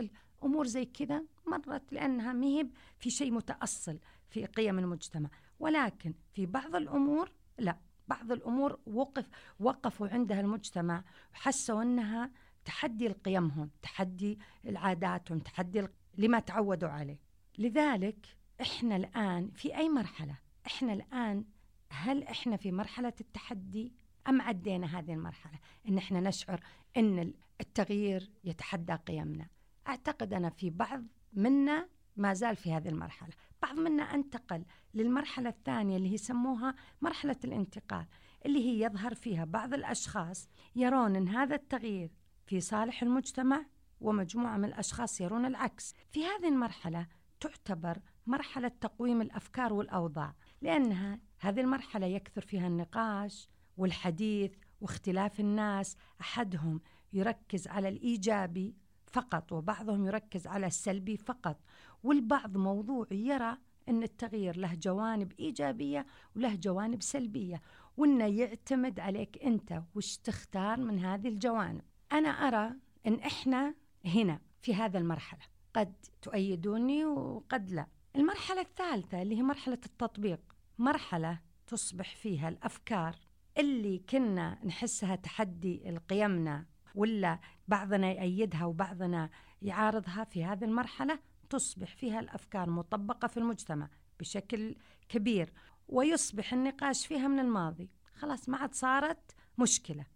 أمور 0.44 0.66
زي 0.66 0.84
كذا 0.84 1.24
مرت 1.46 1.92
لأنها 1.92 2.32
مهب 2.32 2.70
في 2.98 3.10
شيء 3.10 3.32
متأصل 3.32 3.98
في 4.30 4.46
قيم 4.46 4.78
المجتمع. 4.78 5.28
ولكن 5.60 6.14
في 6.32 6.46
بعض 6.46 6.76
الأمور 6.76 7.32
لا. 7.58 7.78
بعض 8.08 8.32
الأمور 8.32 8.78
وقف 8.86 9.28
وقفوا 9.60 10.08
عندها 10.08 10.40
المجتمع 10.40 11.04
وحسوا 11.34 11.82
أنها 11.82 12.30
تحدي 12.64 13.08
لقيمهم 13.08 13.70
تحدي 13.82 14.38
لعاداتهم 14.64 15.38
تحدي 15.38 15.86
لما 16.18 16.40
تعودوا 16.40 16.88
عليه. 16.88 17.18
لذلك 17.58 18.26
إحنا 18.60 18.96
الآن 18.96 19.50
في 19.50 19.76
أي 19.76 19.88
مرحلة؟ 19.88 20.38
إحنا 20.66 20.92
الآن 20.92 21.44
هل 21.90 22.22
إحنا 22.22 22.56
في 22.56 22.72
مرحلة 22.72 23.12
التحدي 23.20 23.92
أم 24.28 24.42
عدينا 24.42 24.98
هذه 24.98 25.12
المرحلة؟ 25.12 25.58
إن 25.88 25.98
إحنا 25.98 26.20
نشعر 26.20 26.60
أن 26.96 27.34
التغيير 27.60 28.30
يتحدى 28.44 28.92
قيمنا. 28.92 29.46
أعتقد 29.88 30.34
أنا 30.34 30.50
في 30.50 30.70
بعض 30.70 31.04
منا 31.32 31.88
ما 32.16 32.34
زال 32.34 32.56
في 32.56 32.72
هذه 32.72 32.88
المرحلة. 32.88 33.32
بعض 33.62 33.78
منا 33.78 34.02
انتقل 34.02 34.64
للمرحلة 34.94 35.48
الثانية 35.48 35.96
اللي 35.96 36.14
يسموها 36.14 36.74
مرحلة 37.00 37.36
الانتقال 37.44 38.06
اللي 38.46 38.58
هي 38.58 38.84
يظهر 38.84 39.14
فيها 39.14 39.44
بعض 39.44 39.74
الأشخاص 39.74 40.48
يرون 40.76 41.16
أن 41.16 41.28
هذا 41.28 41.54
التغيير 41.54 42.10
في 42.46 42.60
صالح 42.60 43.02
المجتمع 43.02 43.66
ومجموعة 44.00 44.56
من 44.56 44.64
الأشخاص 44.64 45.20
يرون 45.20 45.44
العكس. 45.44 45.94
في 46.10 46.24
هذه 46.24 46.48
المرحلة 46.48 47.06
تعتبر 47.40 47.98
مرحلة 48.26 48.68
تقويم 48.68 49.22
الأفكار 49.22 49.72
والأوضاع 49.72 50.34
لأنها 50.62 51.20
هذه 51.40 51.60
المرحلة 51.60 52.06
يكثر 52.06 52.40
فيها 52.40 52.66
النقاش 52.66 53.48
والحديث 53.76 54.52
واختلاف 54.80 55.40
الناس. 55.40 55.96
أحدهم 56.20 56.80
يركز 57.12 57.68
على 57.68 57.88
الإيجابي 57.88 58.76
فقط 59.06 59.52
وبعضهم 59.52 60.06
يركز 60.06 60.46
على 60.46 60.66
السلبي 60.66 61.16
فقط. 61.16 61.60
والبعض 62.02 62.56
موضوعي 62.56 63.26
يرى 63.26 63.58
أن 63.88 64.02
التغيير 64.02 64.56
له 64.56 64.74
جوانب 64.74 65.32
إيجابية 65.38 66.06
وله 66.36 66.54
جوانب 66.54 67.02
سلبية 67.02 67.62
وأنه 67.96 68.24
يعتمد 68.24 69.00
عليك 69.00 69.42
أنت 69.44 69.82
وش 69.94 70.16
تختار 70.16 70.80
من 70.80 70.98
هذه 70.98 71.28
الجوانب. 71.28 71.82
أنا 72.12 72.28
أرى 72.28 72.74
أن 73.06 73.14
إحنا 73.14 73.74
هنا 74.04 74.40
في 74.62 74.74
هذا 74.74 74.98
المرحلة. 74.98 75.40
قد 75.74 75.94
تؤيدوني 76.22 77.04
وقد 77.04 77.70
لا. 77.70 77.86
المرحلة 78.16 78.60
الثالثة 78.60 79.22
اللي 79.22 79.36
هي 79.36 79.42
مرحلة 79.42 79.78
التطبيق. 79.86 80.40
مرحلة 80.78 81.38
تصبح 81.66 82.16
فيها 82.16 82.48
الأفكار 82.48 83.16
اللي 83.58 83.98
كنا 83.98 84.58
نحسها 84.64 85.16
تحدي 85.16 85.90
لقيمنا 85.90 86.66
ولا 86.94 87.40
بعضنا 87.68 88.12
يأيدها 88.12 88.64
وبعضنا 88.64 89.30
يعارضها 89.62 90.24
في 90.24 90.44
هذه 90.44 90.64
المرحلة. 90.64 91.18
تصبح 91.52 91.96
فيها 91.96 92.20
الأفكار 92.20 92.70
مطبقة 92.70 93.28
في 93.28 93.36
المجتمع 93.36 93.88
بشكل 94.20 94.76
كبير 95.08 95.52
ويصبح 95.88 96.52
النقاش 96.52 97.06
فيها 97.06 97.28
من 97.28 97.38
الماضي. 97.38 97.90
خلاص 98.14 98.48
ما 98.48 98.56
عاد 98.56 98.74
صارت 98.74 99.34
مشكلة. 99.58 100.06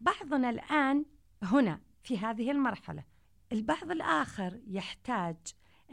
بعضنا 0.00 0.50
الآن 0.50 1.04
هنا 1.42 1.80
في 2.02 2.18
هذه 2.18 2.50
المرحلة 2.50 3.04
البعض 3.52 3.90
الآخر 3.90 4.60
يحتاج 4.66 5.36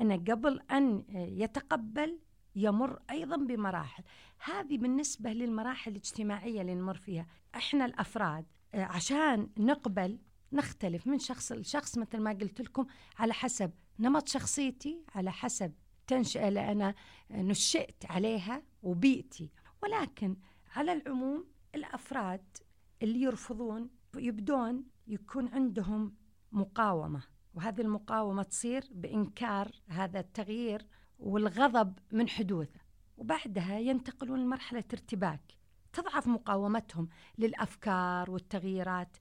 أن 0.01 0.11
قبل 0.11 0.61
أن 0.71 1.05
يتقبل 1.11 2.19
يمر 2.55 2.99
أيضا 3.11 3.37
بمراحل. 3.37 4.03
هذه 4.43 4.77
بالنسبة 4.77 5.33
للمراحل 5.33 5.91
الاجتماعية 5.91 6.61
اللي 6.61 6.75
نمر 6.75 6.97
فيها. 6.97 7.27
إحنا 7.55 7.85
الأفراد 7.85 8.45
عشان 8.73 9.49
نقبل 9.57 10.19
نختلف 10.53 11.07
من 11.07 11.19
شخص 11.19 11.51
لشخص 11.51 11.97
مثل 11.97 12.19
ما 12.19 12.31
قلت 12.31 12.61
لكم 12.61 12.85
على 13.19 13.33
حسب 13.33 13.71
نمط 14.01 14.27
شخصيتي 14.27 15.05
على 15.15 15.31
حسب 15.31 15.73
تنشئة 16.07 16.47
اللي 16.47 16.71
أنا 16.71 16.95
نشأت 17.31 18.05
عليها 18.05 18.63
وبيئتي. 18.83 19.49
ولكن 19.83 20.35
على 20.75 20.93
العموم 20.93 21.45
الأفراد 21.75 22.57
اللي 23.01 23.21
يرفضون 23.21 23.89
يبدون 24.17 24.83
يكون 25.07 25.47
عندهم 25.47 26.15
مقاومة 26.51 27.23
وهذه 27.53 27.81
المقاومة 27.81 28.43
تصير 28.43 28.83
بإنكار 28.91 29.71
هذا 29.87 30.19
التغيير 30.19 30.85
والغضب 31.19 31.99
من 32.11 32.29
حدوثه. 32.29 32.79
وبعدها 33.17 33.79
ينتقلون 33.79 34.39
لمرحلة 34.39 34.83
ارتباك 34.93 35.53
تضعف 35.93 36.27
مقاومتهم 36.27 37.09
للأفكار 37.37 38.31
والتغييرات. 38.31 39.17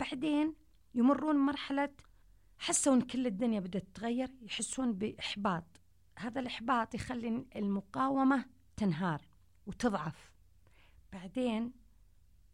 بعدين 0.00 0.54
يمرون 0.94 1.36
مرحلة 1.36 1.90
حسوا 2.58 2.94
ان 2.94 3.00
كل 3.00 3.26
الدنيا 3.26 3.60
بدات 3.60 3.82
تتغير 3.82 4.30
يحسون 4.42 4.92
بإحباط. 4.92 5.64
هذا 6.18 6.40
الإحباط 6.40 6.94
يخلي 6.94 7.46
المقاومة 7.56 8.44
تنهار 8.76 9.22
وتضعف. 9.66 10.32
بعدين 11.12 11.72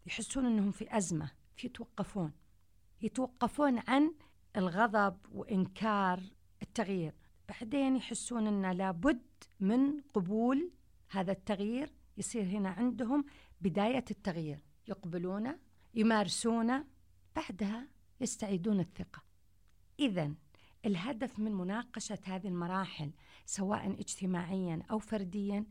يحسون 0.06 0.46
إنهم 0.46 0.70
في 0.70 0.96
أزمة 0.96 1.30
يتوقفون. 1.64 2.32
يتوقفون 3.02 3.78
عن 3.88 4.14
الغضب 4.56 5.16
وإنكار 5.32 6.22
التغيير. 6.62 7.14
بعدين 7.48 7.96
يحسون 7.96 8.46
إن 8.46 8.76
لابد 8.76 9.22
من 9.60 10.00
قبول 10.00 10.70
هذا 11.10 11.32
التغيير 11.32 11.92
يصير 12.16 12.42
هنا 12.42 12.68
عندهم 12.68 13.24
بداية 13.60 14.04
التغيير. 14.10 14.58
يقبلونه 14.88 15.58
يمارسونه 15.94 16.84
بعدها 17.36 17.88
يستعيدون 18.20 18.80
الثقة. 18.80 19.29
إذا 20.00 20.32
الهدف 20.86 21.38
من 21.38 21.52
مناقشة 21.52 22.18
هذه 22.24 22.48
المراحل 22.48 23.10
سواء 23.46 23.90
اجتماعيا 23.90 24.82
أو 24.90 24.98
فرديا 24.98 25.64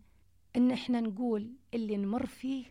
إن 0.55 0.71
إحنا 0.71 1.01
نقول 1.01 1.53
اللي 1.74 1.98
نمر 1.98 2.25
فيه 2.25 2.65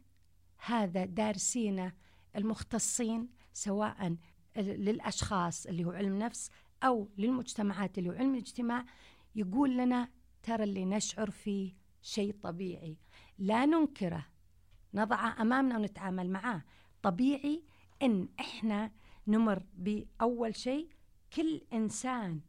هذا 0.66 1.04
دارسينه 1.04 1.92
المختصين 2.36 3.28
سواء 3.52 4.16
للأشخاص 4.56 5.66
اللي 5.66 5.84
هو 5.84 5.90
علم 5.90 6.18
نفس 6.18 6.50
أو 6.82 7.08
للمجتمعات 7.18 7.98
اللي 7.98 8.10
هو 8.10 8.14
علم 8.14 8.34
الاجتماع 8.34 8.84
يقول 9.34 9.76
لنا 9.76 10.08
ترى 10.42 10.64
اللي 10.64 10.84
نشعر 10.84 11.30
فيه 11.30 11.74
شيء 12.02 12.34
طبيعي. 12.42 12.96
لا 13.38 13.66
ننكره 13.66 14.26
نضعه 14.94 15.42
أمامنا 15.42 15.78
ونتعامل 15.78 16.30
معاه. 16.30 16.64
طبيعي 17.02 17.62
إن 18.02 18.28
إحنا 18.40 18.92
نمر 19.26 19.62
بأول 19.74 20.56
شيء 20.56 20.88
كل 21.32 21.60
إنسان 21.72 22.40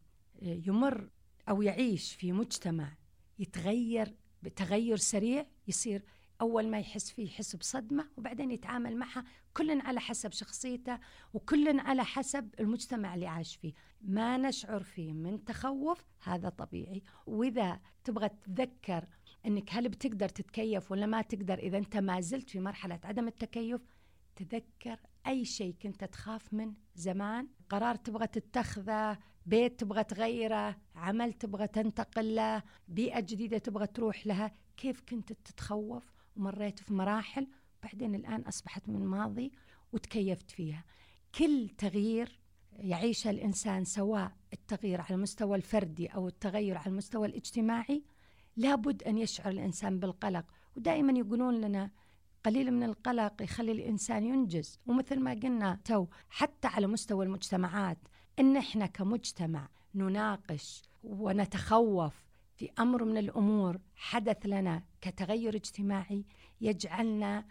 آه، 0.41 0.61
يمر 0.67 1.09
أو 1.49 1.61
يعيش 1.61 2.13
في 2.15 2.31
مجتمع 2.31 2.93
يتغير 3.39 4.15
بتغير 4.43 4.97
سريع 4.97 5.45
يصير 5.67 6.03
أول 6.41 6.67
ما 6.67 6.79
يحس 6.79 7.11
فيه 7.11 7.25
يحس 7.25 7.55
بصدمة 7.55 8.09
وبعدين 8.17 8.51
يتعامل 8.51 8.97
معها 8.97 9.23
كل 9.53 9.81
على 9.81 9.99
حسب 9.99 10.31
شخصيته 10.31 10.99
وكل 11.33 11.79
على 11.79 12.03
حسب 12.05 12.49
المجتمع 12.59 13.15
اللي 13.15 13.27
عاش 13.27 13.55
فيه. 13.55 13.73
ما 14.01 14.37
نشعر 14.37 14.83
فيه 14.83 15.13
من 15.13 15.45
تخوف 15.45 16.05
هذا 16.23 16.49
طبيعي. 16.49 17.03
وإذا 17.25 17.79
تبغى 18.03 18.29
تتذكر 18.29 19.07
أنك 19.45 19.69
هل 19.71 19.89
بتقدر 19.89 20.29
تتكيف 20.29 20.91
ولا 20.91 21.05
ما 21.05 21.21
تقدر 21.21 21.59
إذا 21.59 21.77
أنت 21.77 21.97
ما 21.97 22.21
زلت 22.21 22.49
في 22.49 22.59
مرحلة 22.59 22.99
عدم 23.03 23.27
التكيف 23.27 23.81
تذكر 24.43 24.99
أي 25.27 25.45
شيء 25.45 25.75
كنت 25.81 26.03
تخاف 26.03 26.53
من 26.53 26.73
زمان؟ 26.95 27.47
قرار 27.69 27.95
تبغى 27.95 28.27
تتخذه 28.27 29.17
بيت 29.45 29.79
تبغى 29.79 30.03
تغيره 30.03 30.75
عمل 30.95 31.33
تبغى 31.33 31.67
تنتقل 31.67 32.35
له 32.35 32.63
بيئة 32.87 33.19
جديدة 33.19 33.57
تبغى 33.57 33.87
تروح 33.87 34.27
لها 34.27 34.51
كيف 34.77 35.01
كنت 35.01 35.33
تتخوف 35.33 36.11
ومريت 36.35 36.79
في 36.79 36.93
مراحل 36.93 37.47
بعدين 37.83 38.15
الآن 38.15 38.41
أصبحت 38.41 38.89
من 38.89 39.05
ماضي 39.05 39.51
وتكيفت 39.93 40.51
فيها؟ 40.51 40.83
كل 41.35 41.69
تغيير 41.77 42.39
يعيشه 42.71 43.29
الإنسان 43.29 43.85
سواء 43.85 44.31
التغيير 44.53 45.01
على 45.01 45.15
المستوى 45.15 45.57
الفردي 45.57 46.07
أو 46.07 46.27
التغير 46.27 46.77
على 46.77 46.87
المستوى 46.87 47.27
الاجتماعي 47.27 48.03
لابد 48.57 49.03
أن 49.03 49.17
يشعر 49.17 49.49
الإنسان 49.51 49.99
بالقلق. 49.99 50.45
ودائما 50.75 51.19
يقولون 51.19 51.61
لنا 51.61 51.91
قليل 52.45 52.71
من 52.71 52.83
القلق 52.83 53.41
يخلي 53.41 53.71
الإنسان 53.71 54.25
ينجز. 54.25 54.79
ومثل 54.87 55.19
ما 55.19 55.31
قلنا 55.31 55.79
تو 55.85 56.07
حتى 56.29 56.67
على 56.67 56.87
مستوى 56.87 57.25
المجتمعات 57.25 57.97
إن 58.39 58.57
إحنا 58.57 58.85
كمجتمع 58.85 59.69
نناقش 59.95 60.83
ونتخوف 61.03 62.25
في 62.55 62.69
أمر 62.79 63.03
من 63.03 63.17
الأمور 63.17 63.79
حدث 63.95 64.45
لنا 64.45 64.83
كتغير 65.01 65.55
اجتماعي 65.55 66.25
يجعلنا 66.61 67.45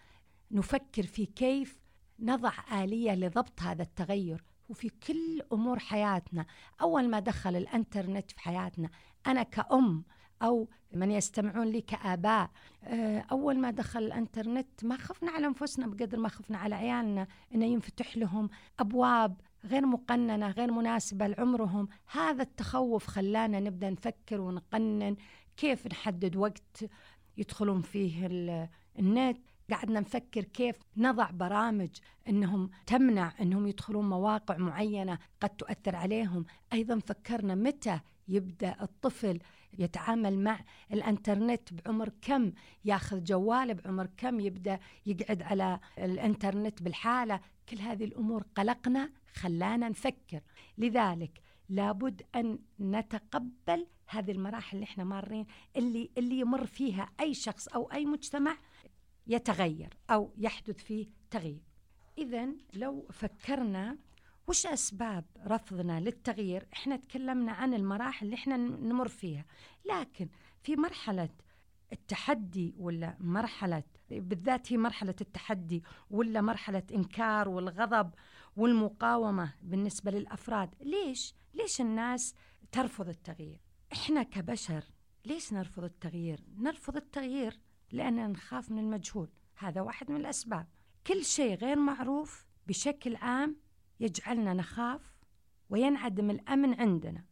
نفكر 0.50 1.02
في 1.02 1.26
كيف 1.26 1.80
نضع 2.20 2.52
آلية 2.72 3.14
لضبط 3.14 3.62
هذا 3.62 3.82
التغير. 3.82 4.44
وفي 4.68 4.88
كل 4.88 5.42
أمور 5.52 5.78
حياتنا 5.78 6.46
أول 6.80 7.08
ما 7.10 7.20
دخل 7.20 7.56
الأنترنت 7.56 8.30
في 8.30 8.40
حياتنا 8.40 8.90
أنا 9.26 9.42
كأم 9.42 10.04
أو 10.42 10.68
من 10.92 11.10
يستمعون 11.10 11.66
لي 11.66 11.80
كآباء 11.80 12.50
آه، 12.84 13.24
أول 13.30 13.58
ما 13.58 13.70
دخل 13.70 14.02
الإنترنت 14.02 14.84
ما 14.84 14.96
خفنا 14.96 15.30
على 15.30 15.46
أنفسنا 15.46 15.86
بقدر 15.86 16.18
ما 16.18 16.28
خفنا 16.28 16.58
على 16.58 16.74
عيالنا 16.74 17.26
أنه 17.54 17.66
ينفتح 17.66 18.16
لهم 18.16 18.50
أبواب 18.78 19.40
غير 19.64 19.86
مقننة 19.86 20.50
غير 20.50 20.72
مناسبة 20.72 21.26
لعمرهم. 21.26 21.88
هذا 22.12 22.42
التخوف 22.42 23.06
خلانا 23.06 23.60
نبدأ 23.60 23.90
نفكر 23.90 24.40
ونقنن 24.40 25.16
كيف 25.56 25.86
نحدد 25.86 26.36
وقت 26.36 26.84
يدخلون 27.36 27.82
فيه 27.82 28.26
النت. 28.98 29.38
قعدنا 29.70 30.00
نفكر 30.00 30.44
كيف 30.44 30.76
نضع 30.96 31.30
برامج 31.30 31.90
إنهم 32.28 32.70
تمنع 32.86 33.32
إنهم 33.40 33.66
يدخلون 33.66 34.08
مواقع 34.08 34.56
معينة 34.56 35.18
قد 35.40 35.48
تؤثر 35.48 35.96
عليهم، 35.96 36.44
أيضا 36.72 36.98
فكرنا 36.98 37.54
متى 37.54 38.00
يبدأ 38.28 38.76
الطفل 38.82 39.38
يتعامل 39.78 40.38
مع 40.38 40.60
الانترنت 40.92 41.72
بعمر 41.72 42.12
كم 42.22 42.52
ياخذ 42.84 43.24
جواله 43.24 43.72
بعمر 43.72 44.06
كم 44.16 44.40
يبدأ 44.40 44.78
يقعد 45.06 45.42
على 45.42 45.80
الانترنت 45.98 46.82
بالحالة. 46.82 47.40
كل 47.68 47.78
هذه 47.78 48.04
الأمور 48.04 48.44
قلقنا 48.54 49.10
خلانا 49.34 49.88
نفكر. 49.88 50.40
لذلك 50.78 51.40
لابد 51.68 52.22
أن 52.34 52.58
نتقبل 52.80 53.86
هذه 54.06 54.30
المراحل 54.30 54.76
اللي 54.76 54.84
إحنا 54.84 55.04
مارين 55.04 55.46
اللي 55.76 56.10
اللي 56.18 56.40
يمر 56.40 56.66
فيها 56.66 57.10
أي 57.20 57.34
شخص 57.34 57.68
أو 57.68 57.92
أي 57.92 58.06
مجتمع 58.06 58.56
يتغير 59.26 59.96
أو 60.10 60.34
يحدث 60.38 60.84
فيه 60.84 61.06
تغيير. 61.30 61.62
اذا 62.18 62.48
لو 62.74 63.08
فكرنا 63.12 63.98
وش 64.48 64.66
أسباب 64.66 65.24
رفضنا 65.46 66.00
للتغيير؟ 66.00 66.66
إحنا 66.72 66.96
تكلمنا 66.96 67.52
عن 67.52 67.74
المراحل 67.74 68.26
اللي 68.26 68.36
إحنا 68.36 68.56
نمر 68.56 69.08
فيها 69.08 69.44
لكن 69.84 70.28
في 70.62 70.76
مرحلة 70.76 71.28
التحدي 71.92 72.74
ولا 72.78 73.16
مرحلة 73.20 73.82
بالذات 74.10 74.72
هي 74.72 74.76
مرحلة 74.76 75.14
التحدي 75.20 75.82
ولا 76.10 76.40
مرحلة 76.40 76.82
إنكار 76.94 77.48
والغضب 77.48 78.10
والمقاومة 78.56 79.54
بالنسبة 79.62 80.10
للأفراد 80.10 80.74
ليش؟ 80.80 81.34
ليش 81.54 81.80
الناس 81.80 82.34
ترفض 82.72 83.08
التغيير؟ 83.08 83.60
إحنا 83.92 84.22
كبشر 84.22 84.84
ليش 85.26 85.52
نرفض 85.52 85.84
التغيير؟ 85.84 86.40
نرفض 86.58 86.96
التغيير 86.96 87.58
لأننا 87.92 88.26
نخاف 88.26 88.70
من 88.70 88.78
المجهول 88.78 89.28
هذا 89.56 89.80
واحد 89.80 90.10
من 90.10 90.16
الأسباب 90.16 90.66
كل 91.06 91.24
شيء 91.24 91.54
غير 91.54 91.76
معروف 91.78 92.46
بشكل 92.66 93.16
عام 93.16 93.56
يجعلنا 94.00 94.54
نخاف 94.54 95.18
وينعدم 95.70 96.30
الأمن 96.30 96.80
عندنا. 96.80 97.24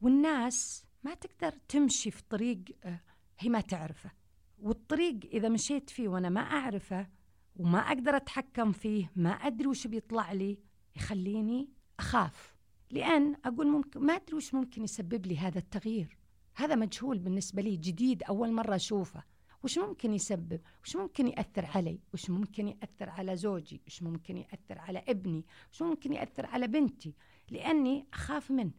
والناس 0.00 0.84
ما 1.02 1.14
تقدر 1.14 1.58
تمشي 1.68 2.10
في 2.10 2.22
طريق 2.30 2.64
آه، 2.84 3.00
هي 3.38 3.48
ما 3.48 3.60
تعرفه. 3.60 4.10
والطريق 4.58 5.20
إذا 5.32 5.48
مشيت 5.48 5.90
فيه 5.90 6.08
وأنا 6.08 6.28
ما 6.28 6.40
أعرفه 6.40 7.08
وما 7.56 7.78
أقدر 7.78 8.16
أتحكم 8.16 8.72
فيه 8.72 9.12
ما 9.16 9.30
أدري 9.30 9.66
وش 9.66 9.86
بيطلع 9.86 10.32
لي 10.32 10.58
يخليني 10.96 11.68
أخاف. 11.98 12.54
لأن 12.90 13.36
أقول 13.44 13.66
ممكن 13.66 14.00
ما 14.00 14.12
أدري 14.12 14.36
وش 14.36 14.54
ممكن 14.54 14.82
يسبب 14.82 15.26
لي 15.26 15.38
هذا 15.38 15.58
التغيير. 15.58 16.18
هذا 16.54 16.74
مجهول 16.74 17.18
بالنسبة 17.18 17.62
لي 17.62 17.76
جديد 17.76 18.22
أول 18.22 18.52
مرة 18.52 18.74
أشوفه. 18.74 19.22
وش 19.62 19.78
ممكن 19.78 20.14
يسبب؟ 20.14 20.60
وش 20.84 20.96
ممكن 20.96 21.28
يأثر 21.28 21.66
علي؟ 21.66 22.00
وش 22.14 22.30
ممكن 22.30 22.68
يأثر 22.68 23.10
على 23.10 23.36
زوجي؟ 23.36 23.82
وش 23.86 24.02
ممكن 24.02 24.36
يأثر 24.36 24.78
على 24.78 25.04
ابني؟ 25.08 25.44
وش 25.72 25.82
ممكن 25.82 26.12
يأثر 26.12 26.46
على 26.46 26.66
بنتي؟ 26.66 27.14
لأني 27.50 28.06
أخاف 28.12 28.50
منه. 28.50 28.72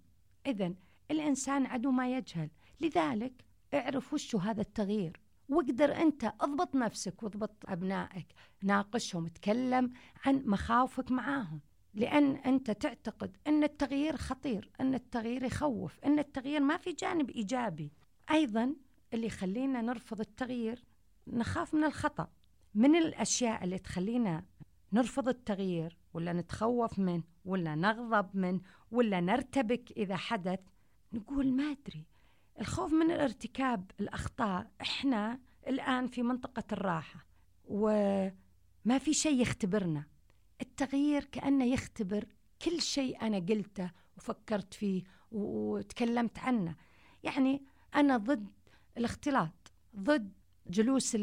إذا 0.46 0.74
الإنسان 1.12 1.65
عدو 1.65 1.91
ما 1.91 2.17
يجهل. 2.17 2.50
لذلك 2.82 3.46
اعرف 3.74 4.13
وش 4.13 4.36
هذا 4.36 4.62
التغيير. 4.62 5.20
واقدر 5.50 5.96
أنت 5.96 6.34
أضبط 6.41 6.76
نفسك 6.76 7.24
واضبط 7.24 7.65
أبنائك 7.65 8.28
ناقشهم 8.63 9.28
تكلم 9.28 9.91
عن 10.26 10.44
مخاوفك 10.46 11.12
معاهم. 11.12 11.62
لأن 11.94 12.36
أنت 12.36 12.72
تعتقد 12.72 13.38
أن 13.48 13.63
التغيير 13.63 14.17
خطير 14.17 14.70
أن 14.80 14.94
التغيير 14.94 15.44
يخوف 15.44 16.00
أن 16.06 16.20
التغيير 16.20 16.60
ما 16.60 16.78
في 16.78 16.91
جانب 16.91 17.30
إيجابي. 17.30 17.91
أيضا 18.32 18.76
اللي 19.13 19.28
يخلينا 19.28 19.82
نرفض 19.82 20.19
التغيير 20.19 20.84
نخاف 21.28 21.74
من 21.74 21.84
الخطأ. 21.84 22.28
من 22.76 22.95
الأشياء 22.95 23.63
اللي 23.63 23.78
تخلينا 23.78 24.45
نرفض 24.93 25.28
التغيير 25.28 25.97
ولا 26.13 26.34
نتخوف 26.34 27.00
منه 27.00 27.24
ولا 27.45 27.76
نغضب 27.76 28.38
منه 28.38 28.62
ولا 28.91 29.19
نرتبك 29.19 29.91
إذا 29.97 30.15
حدث 30.15 30.60
نقول 31.13 31.54
ما 31.54 31.63
أدري. 31.63 32.06
الخوف 32.60 32.93
من 32.93 33.12
الارتكاب 33.12 33.91
الأخطاء 34.00 34.71
إحنا 34.82 35.39
الآن 35.67 36.08
في 36.08 36.24
منطقة 36.24 36.63
الراحة 36.71 37.26
وما 37.65 38.97
في 39.00 39.13
شيء 39.13 39.41
يختبرنا. 39.41 40.06
التغيير 40.62 41.24
كأنه 41.24 41.65
يختبر 41.65 42.26
كل 42.62 42.82
شيء 42.82 43.21
أنا 43.21 43.38
قلته 43.38 43.91
وفكرت 44.17 44.74
فيه 44.74 45.04
وتكلمت 45.32 46.39
عنه. 46.39 46.76
يعني 47.24 47.63
أنا 47.95 48.17
ضد 48.17 48.47
الاختلاط 48.97 49.71
ضد 49.95 50.32
جلوس 50.67 51.17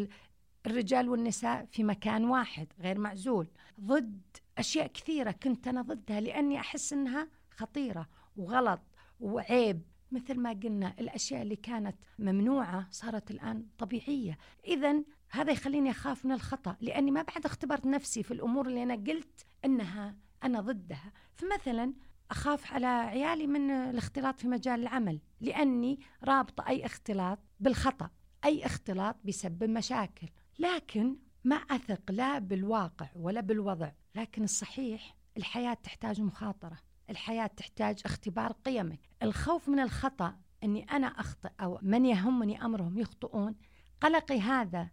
الرجال 0.66 1.08
والنساء 1.08 1.66
في 1.72 1.84
مكان 1.84 2.24
واحد 2.24 2.66
غير 2.80 2.98
معزول. 2.98 3.46
ضد 3.80 4.22
أشياء 4.58 4.86
كثيرة 4.86 5.30
كنت 5.30 5.68
أنا 5.68 5.82
ضدها 5.82 6.20
لأني 6.20 6.60
أحس 6.60 6.92
أنها 6.92 7.28
خطيرة 7.50 8.08
وغلط 8.36 8.80
وعيب. 9.20 9.82
مثل 10.12 10.40
ما 10.40 10.50
قلنا 10.50 10.94
الأشياء 11.00 11.42
اللي 11.42 11.56
كانت 11.56 11.96
ممنوعة 12.18 12.86
صارت 12.90 13.30
الآن 13.30 13.66
طبيعية. 13.78 14.38
إذا 14.66 15.02
هذا 15.30 15.52
يخليني 15.52 15.90
أخاف 15.90 16.24
من 16.24 16.32
الخطأ 16.32 16.76
لأني 16.80 17.10
ما 17.10 17.22
بعد 17.22 17.44
اختبرت 17.44 17.86
نفسي 17.86 18.22
في 18.22 18.30
الأمور 18.30 18.66
اللي 18.66 18.82
أنا 18.82 18.94
قلت 18.94 19.46
أنها 19.64 20.16
أنا 20.44 20.60
ضدها. 20.60 21.12
فمثلا 21.34 21.92
أخاف 22.30 22.72
على 22.72 22.86
عيالي 22.86 23.46
من 23.46 23.70
الاختلاط 23.70 24.40
في 24.40 24.48
مجال 24.48 24.80
العمل 24.80 25.20
لأني 25.40 26.00
رابطة 26.24 26.68
أي 26.68 26.86
اختلاط 26.86 27.38
بالخطأ 27.60 28.10
أي 28.44 28.66
اختلاط 28.66 29.16
بيسبب 29.24 29.70
مشاكل. 29.70 30.28
لكن 30.58 31.16
ما 31.44 31.56
أثق 31.56 32.10
لا 32.10 32.38
بالواقع 32.38 33.08
ولا 33.14 33.40
بالوضع. 33.40 33.90
لكن 34.14 34.44
الصحيح 34.44 35.16
الحياة 35.36 35.74
تحتاج 35.74 36.20
مخاطرة 36.20 36.78
الحياة 37.10 37.46
تحتاج 37.46 38.02
اختبار 38.04 38.52
قيمك 38.52 39.00
الخوف 39.22 39.68
من 39.68 39.80
الخطأ 39.80 40.36
أني 40.64 40.84
أنا 40.84 41.06
أخطئ 41.06 41.50
أو 41.60 41.78
من 41.82 42.06
يهمني 42.06 42.64
أمرهم 42.64 42.98
يخطئون 42.98 43.54
قلقي 44.00 44.40
هذا 44.40 44.88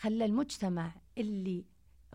خلى 0.00 0.24
المجتمع 0.24 0.92
اللي 1.18 1.64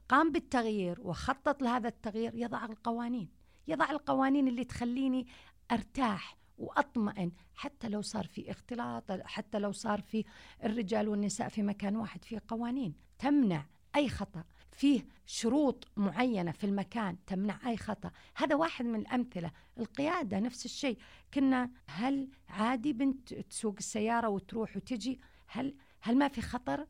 قام 0.10 0.32
بالتغيير 0.32 1.02
وخطط 1.02 1.62
لهذا 1.62 1.88
التغيير 1.88 2.36
يضع 2.36 2.66
القوانين. 2.66 3.30
يضع 3.68 3.92
القوانين 3.92 4.48
اللي 4.48 4.64
تخليني 4.64 5.28
أرتاح 5.72 6.38
وأطمئن. 6.58 7.32
حتى 7.56 7.90
لو 7.90 8.02
صار 8.02 8.28
في 8.28 8.52
اختلاط 8.52 9.12
حتى 9.12 9.60
لو 9.60 9.72
صار 9.72 10.02
في 10.02 10.26
الرجال 10.64 11.10
والنساء 11.10 11.50
في 11.50 11.64
مكان 11.64 11.96
واحد 11.96 12.26
في 12.26 12.40
قوانين. 12.48 12.94
تمنع 13.20 13.66
أي 13.96 14.10
خطأ. 14.10 14.44
فيه 14.72 15.06
شروط 15.26 15.88
معينة 15.98 16.52
في 16.52 16.64
المكان 16.64 17.26
تمنع 17.26 17.70
أي 17.70 17.78
خطأ. 17.78 18.12
هذا 18.36 18.56
واحد 18.56 18.86
من 18.86 19.00
الأمثلة. 19.00 19.52
القيادة 19.78 20.40
نفس 20.40 20.66
الشيء. 20.66 20.98
كنا 21.34 21.72
هل 21.88 22.30
عادي 22.50 22.94
بنت 22.94 23.34
تسوق 23.34 23.76
السيارة 23.78 24.30
وتروح 24.30 24.78
وتجي؟ 24.78 25.20
هل 25.48 25.76
هل 26.02 26.18
ما 26.18 26.28
في 26.28 26.42
خطر؟ 26.42 26.88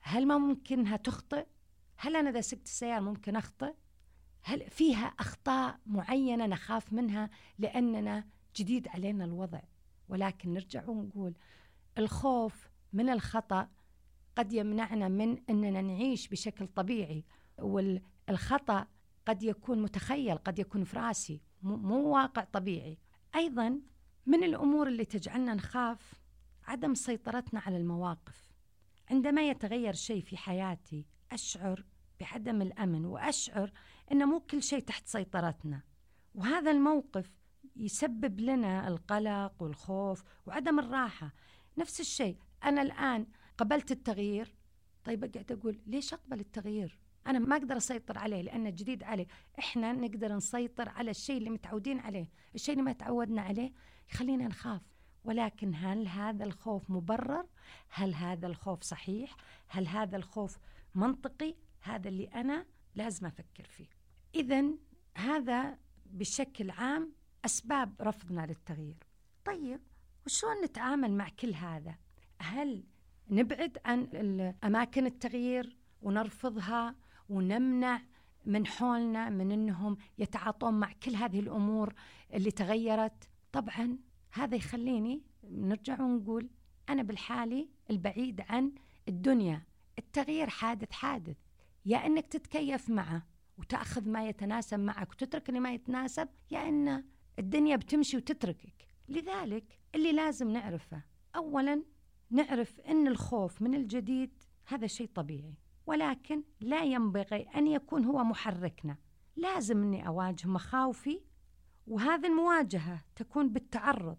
هل 0.00 0.26
ما 0.26 0.38
ممكنها 0.38 0.96
تخطئ؟ 0.96 1.46
هل 1.96 2.16
أنا 2.16 2.30
إذا 2.30 2.40
سقت 2.40 2.64
السيارة 2.64 3.00
ممكن 3.00 3.36
أخطئ؟ 3.36 3.74
هل 4.42 4.70
فيها 4.70 5.06
أخطاء 5.06 5.78
معينة 5.86 6.46
نخاف 6.46 6.92
منها 6.92 7.30
لأننا 7.58 8.24
جديد 8.56 8.88
علينا 8.88 9.24
الوضع؟ 9.24 9.60
ولكن 10.08 10.54
نرجع 10.54 10.88
ونقول 10.88 11.34
الخوف 11.98 12.70
من 12.92 13.08
الخطأ 13.08 13.68
قد 14.36 14.52
يمنعنا 14.52 15.08
من 15.08 15.38
أننا 15.50 15.82
نعيش 15.82 16.28
بشكل 16.28 16.66
طبيعي 16.66 17.24
والخطأ 17.58 18.86
قد 19.26 19.42
يكون 19.42 19.82
متخيل 19.82 20.36
قد 20.36 20.58
يكون 20.58 20.84
في 20.84 20.96
رأسي 20.96 21.40
مو 21.62 22.08
واقع 22.08 22.44
طبيعي. 22.44 22.98
أيضا 23.34 23.80
من 24.26 24.44
الأمور 24.44 24.88
اللي 24.88 25.04
تجعلنا 25.04 25.54
نخاف 25.54 26.14
عدم 26.64 26.94
سيطرتنا 26.94 27.60
على 27.60 27.76
المواقف. 27.76 28.52
عندما 29.10 29.48
يتغير 29.48 29.92
شيء 29.92 30.22
في 30.22 30.36
حياتي 30.36 31.06
أشعر 31.32 31.84
بعدم 32.20 32.62
الأمن 32.62 33.04
وأشعر 33.04 33.72
ان 34.12 34.24
مو 34.28 34.40
كل 34.40 34.62
شيء 34.62 34.80
تحت 34.80 35.06
سيطرتنا. 35.06 35.82
وهذا 36.34 36.70
الموقف 36.70 37.30
يسبب 37.76 38.40
لنا 38.40 38.88
القلق 38.88 39.62
والخوف 39.62 40.24
وعدم 40.46 40.78
الراحة. 40.78 41.32
نفس 41.78 42.00
الشيء 42.00 42.36
أنا 42.64 42.82
الآن 42.82 43.26
قبلت 43.58 43.90
التغيير. 43.90 44.54
طيب 45.04 45.24
أقعد 45.24 45.52
أقول 45.52 45.80
ليش 45.86 46.14
أقبل 46.14 46.40
التغيير؟ 46.40 46.98
أنا 47.26 47.38
ما 47.38 47.56
أقدر 47.56 47.76
أسيطر 47.76 48.18
عليه 48.18 48.42
لأنه 48.42 48.70
جديد 48.70 49.02
عليه 49.02 49.26
إحنا 49.58 49.92
نقدر 49.92 50.36
نسيطر 50.36 50.88
على 50.88 51.10
الشيء 51.10 51.38
اللي 51.38 51.50
متعودين 51.50 52.00
عليه. 52.00 52.28
الشيء 52.54 52.72
اللي 52.72 52.84
ما 52.84 52.92
تعودنا 52.92 53.42
عليه 53.42 53.72
يخلينا 54.12 54.46
نخاف. 54.48 54.82
ولكن 55.24 55.74
هل 55.74 56.08
هذا 56.08 56.44
الخوف 56.44 56.90
مبرر؟ 56.90 57.46
هل 57.88 58.14
هذا 58.14 58.46
الخوف 58.46 58.82
صحيح؟ 58.82 59.36
هل 59.68 59.86
هذا 59.86 60.16
الخوف 60.16 60.58
منطقي؟ 60.94 61.54
هذا 61.80 62.08
اللي 62.08 62.24
أنا 62.24 62.66
لازم 62.94 63.26
أفكر 63.26 63.64
فيه. 63.64 63.88
اذا 64.34 64.64
هذا 65.16 65.78
بشكل 66.06 66.70
عام 66.70 67.12
أسباب 67.44 67.94
رفضنا 68.00 68.46
للتغيير. 68.46 68.96
طيب 69.44 69.80
وشلون 70.26 70.64
نتعامل 70.64 71.12
مع 71.12 71.28
كل 71.28 71.54
هذا؟ 71.54 71.94
هل 72.38 72.84
نبعد 73.30 73.78
عن 73.84 74.08
اماكن 74.64 75.06
التغيير 75.06 75.76
ونرفضها 76.02 76.94
ونمنع 77.28 78.02
من 78.46 78.66
حولنا 78.66 79.30
من 79.30 79.52
إنهم 79.52 79.96
يتعاطون 80.18 80.74
مع 80.74 80.92
كل 80.92 81.14
هذه 81.14 81.40
الأمور 81.40 81.94
اللي 82.34 82.50
تغيرت؟ 82.50 83.28
طبعا 83.52 83.98
هذا 84.32 84.56
يخليني 84.56 85.22
نرجع 85.44 86.00
ونقول 86.00 86.50
أنا 86.88 87.02
بالحالي 87.02 87.68
البعيد 87.90 88.40
عن 88.40 88.72
الدنيا. 89.08 89.62
التغيير 89.98 90.48
حادث 90.48 90.92
حادث. 90.92 91.36
يا 91.84 92.06
إنك 92.06 92.26
تتكيف 92.26 92.90
معه 92.90 93.26
وتأخذ 93.58 94.08
ما 94.08 94.28
يتناسب 94.28 94.78
معك 94.78 95.10
وتترك 95.10 95.48
اللي 95.48 95.60
ما 95.60 95.72
يتناسب 95.72 96.28
يا 96.50 96.68
إن 96.68 97.04
الدنيا 97.38 97.76
بتمشي 97.76 98.16
وتتركك. 98.16 98.88
لذلك 99.08 99.78
اللي 99.94 100.12
لازم 100.12 100.50
نعرفه 100.50 101.02
اولا 101.36 101.82
نعرف 102.30 102.80
إن 102.80 103.08
الخوف 103.08 103.62
من 103.62 103.74
الجديد 103.74 104.42
هذا 104.66 104.86
شيء 104.86 105.10
طبيعي 105.14 105.54
ولكن 105.86 106.42
لا 106.60 106.84
ينبغي 106.84 107.42
أن 107.42 107.66
يكون 107.66 108.04
هو 108.04 108.24
محركنا. 108.24 108.96
لازم 109.36 109.82
إني 109.82 110.06
أواجه 110.06 110.48
مخاوفي 110.48 111.20
وهذه 111.86 112.26
المواجهة 112.26 113.04
تكون 113.16 113.48
بالتعرض 113.52 114.18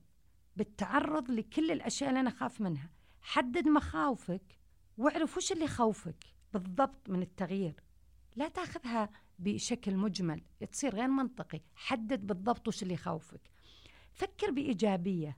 بالتعرض 0.55 1.31
لكل 1.31 1.71
الأشياء 1.71 2.09
اللي 2.09 2.19
أنا 2.19 2.29
أخاف 2.29 2.61
منها. 2.61 2.89
حدد 3.21 3.67
مخاوفك 3.67 4.59
واعرف 4.97 5.37
وش 5.37 5.51
اللي 5.51 5.63
يخوفك 5.65 6.25
بالضبط 6.53 7.09
من 7.09 7.21
التغيير. 7.21 7.73
لا 8.35 8.47
تاخذها 8.47 9.09
بشكل 9.39 9.95
مجمل 9.95 10.41
تصير 10.71 10.95
غير 10.95 11.07
منطقي. 11.07 11.61
حدد 11.75 12.27
بالضبط 12.27 12.67
وش 12.67 12.83
اللي 12.83 12.93
يخوفك. 12.93 13.41
فكر 14.13 14.51
بإيجابية. 14.51 15.37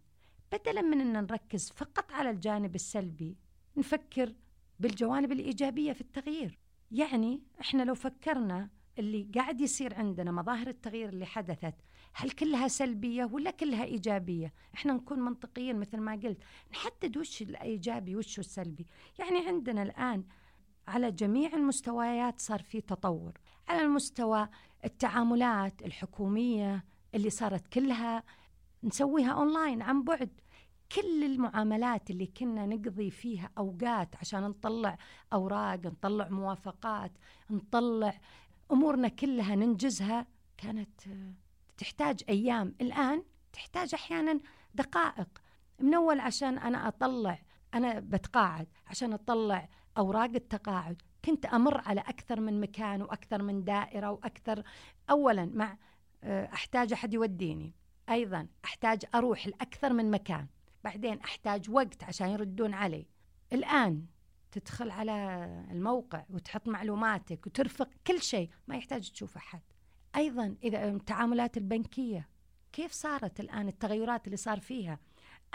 بدلا 0.52 0.82
من 0.82 1.02
أن 1.02 1.13
نركز 1.13 1.69
فقط 1.69 2.12
على 2.12 2.30
الجانب 2.30 2.76
السلبي 2.76 3.38
نفكر 3.78 4.34
بالجوانب 4.80 5.32
الإيجابية 5.32 5.93
في 5.93 6.02
التغيير. 6.02 6.60
يعني 6.91 7.41
إحنا 7.62 7.84
لو 7.84 7.95
فكرنا 7.95 8.69
اللي 8.99 9.28
قاعد 9.36 9.62
يصير 9.62 9.95
عندنا 9.95 10.32
مظاهر 10.32 10.67
التغيير 10.67 11.10
اللي 11.10 11.26
حدثت 11.26 11.76
هل 12.13 12.32
كلها 12.32 12.67
سلبية 12.67 13.26
ولا 13.26 13.52
كلها 13.52 13.84
إيجابية؟ 13.84 14.54
إحنا 14.73 14.93
نكون 14.93 15.19
منطقيين 15.19 15.80
مثل 15.80 15.97
ما 15.97 16.12
قلت. 16.12 16.38
نحدد 16.71 17.17
وش 17.17 17.41
الإيجابي 17.41 18.15
وش 18.15 18.39
السلبي. 18.39 18.86
يعني 19.19 19.47
عندنا 19.47 19.84
الآن 19.84 20.23
على 20.88 21.12
جميع 21.12 21.54
المستويات 21.54 22.41
صار 22.41 22.62
في 22.62 22.82
تطور. 22.82 23.34
على 23.67 23.82
المستوى 23.82 24.50
التعاملات 24.86 25.82
الحكومية 25.82 26.86
اللي 27.15 27.30
صارت 27.30 27.67
كلها 27.67 28.24
نسويها 28.84 29.32
أونلاين 29.32 29.82
عن 29.82 30.04
بعد. 30.04 30.30
كل 30.96 31.24
المعاملات 31.24 32.10
اللي 32.10 32.26
كنا 32.26 32.65
نقضي 32.65 33.12
فيها 33.12 33.50
أوقات 33.58 34.15
عشان 34.15 34.43
نطلع 34.43 34.98
أوراق 35.34 35.80
نطلع 35.86 36.30
موافقات 36.30 37.12
نطلع 37.50 38.19
أمورنا 38.72 39.08
كلها 39.08 39.56
ننجزها 39.56 40.28
كانت 40.58 41.02
تحتاج 41.78 42.24
أيام. 42.30 42.76
الآن 42.82 43.24
تحتاج 43.54 43.93
أحيانا 43.93 44.39
دقائق. 44.76 45.30
من 45.80 45.93
أول 45.93 46.19
عشان 46.19 46.58
أنا 46.58 46.88
أطلع 46.88 47.41
أنا 47.74 48.00
بتقاعد 48.00 48.67
عشان 48.88 49.13
أطلع 49.13 49.69
أوراق 49.97 50.29
التقاعد. 50.36 51.01
كنت 51.25 51.45
أمر 51.45 51.82
على 51.88 52.01
أكثر 52.01 52.39
من 52.39 52.62
مكان 52.62 53.01
وأكثر 53.01 53.43
من 53.43 53.63
دائرة 53.63 54.12
وأكثر. 54.12 54.63
أولا 55.10 55.45
مع 55.45 55.77
آه، 56.23 56.45
أحتاج 56.53 56.93
أحد 56.93 57.13
يوديني. 57.13 57.73
أيضا 58.10 58.47
أحتاج 58.65 59.06
أروح 59.15 59.47
لأكثر 59.47 59.93
من 59.93 60.12
مكان. 60.12 60.47
بعدين 60.84 61.19
أحتاج 61.19 61.69
وقت 61.69 62.03
عشان 62.03 62.29
يردون 62.29 62.73
علي. 62.73 63.08
الآن 63.53 64.06
تدخل 64.51 64.91
على 64.91 65.45
الموقع 65.71 66.25
وتحط 66.29 66.67
معلوماتك 66.67 67.47
وترفق 67.47 67.89
كل 68.08 68.21
شيء. 68.21 68.49
ما 68.67 68.75
يحتاج 68.75 69.12
تشوف 69.12 69.38
أحد. 69.38 69.62
أيضا 70.15 70.56
إذا 70.63 70.89
التعاملات 70.89 71.58
البنكية 71.58 72.29
كيف 72.73 72.91
صارت 72.91 73.39
الآن 73.39 73.67
التغيرات 73.67 74.25
اللي 74.25 74.38
صار 74.38 74.60
فيها؟ 74.60 74.99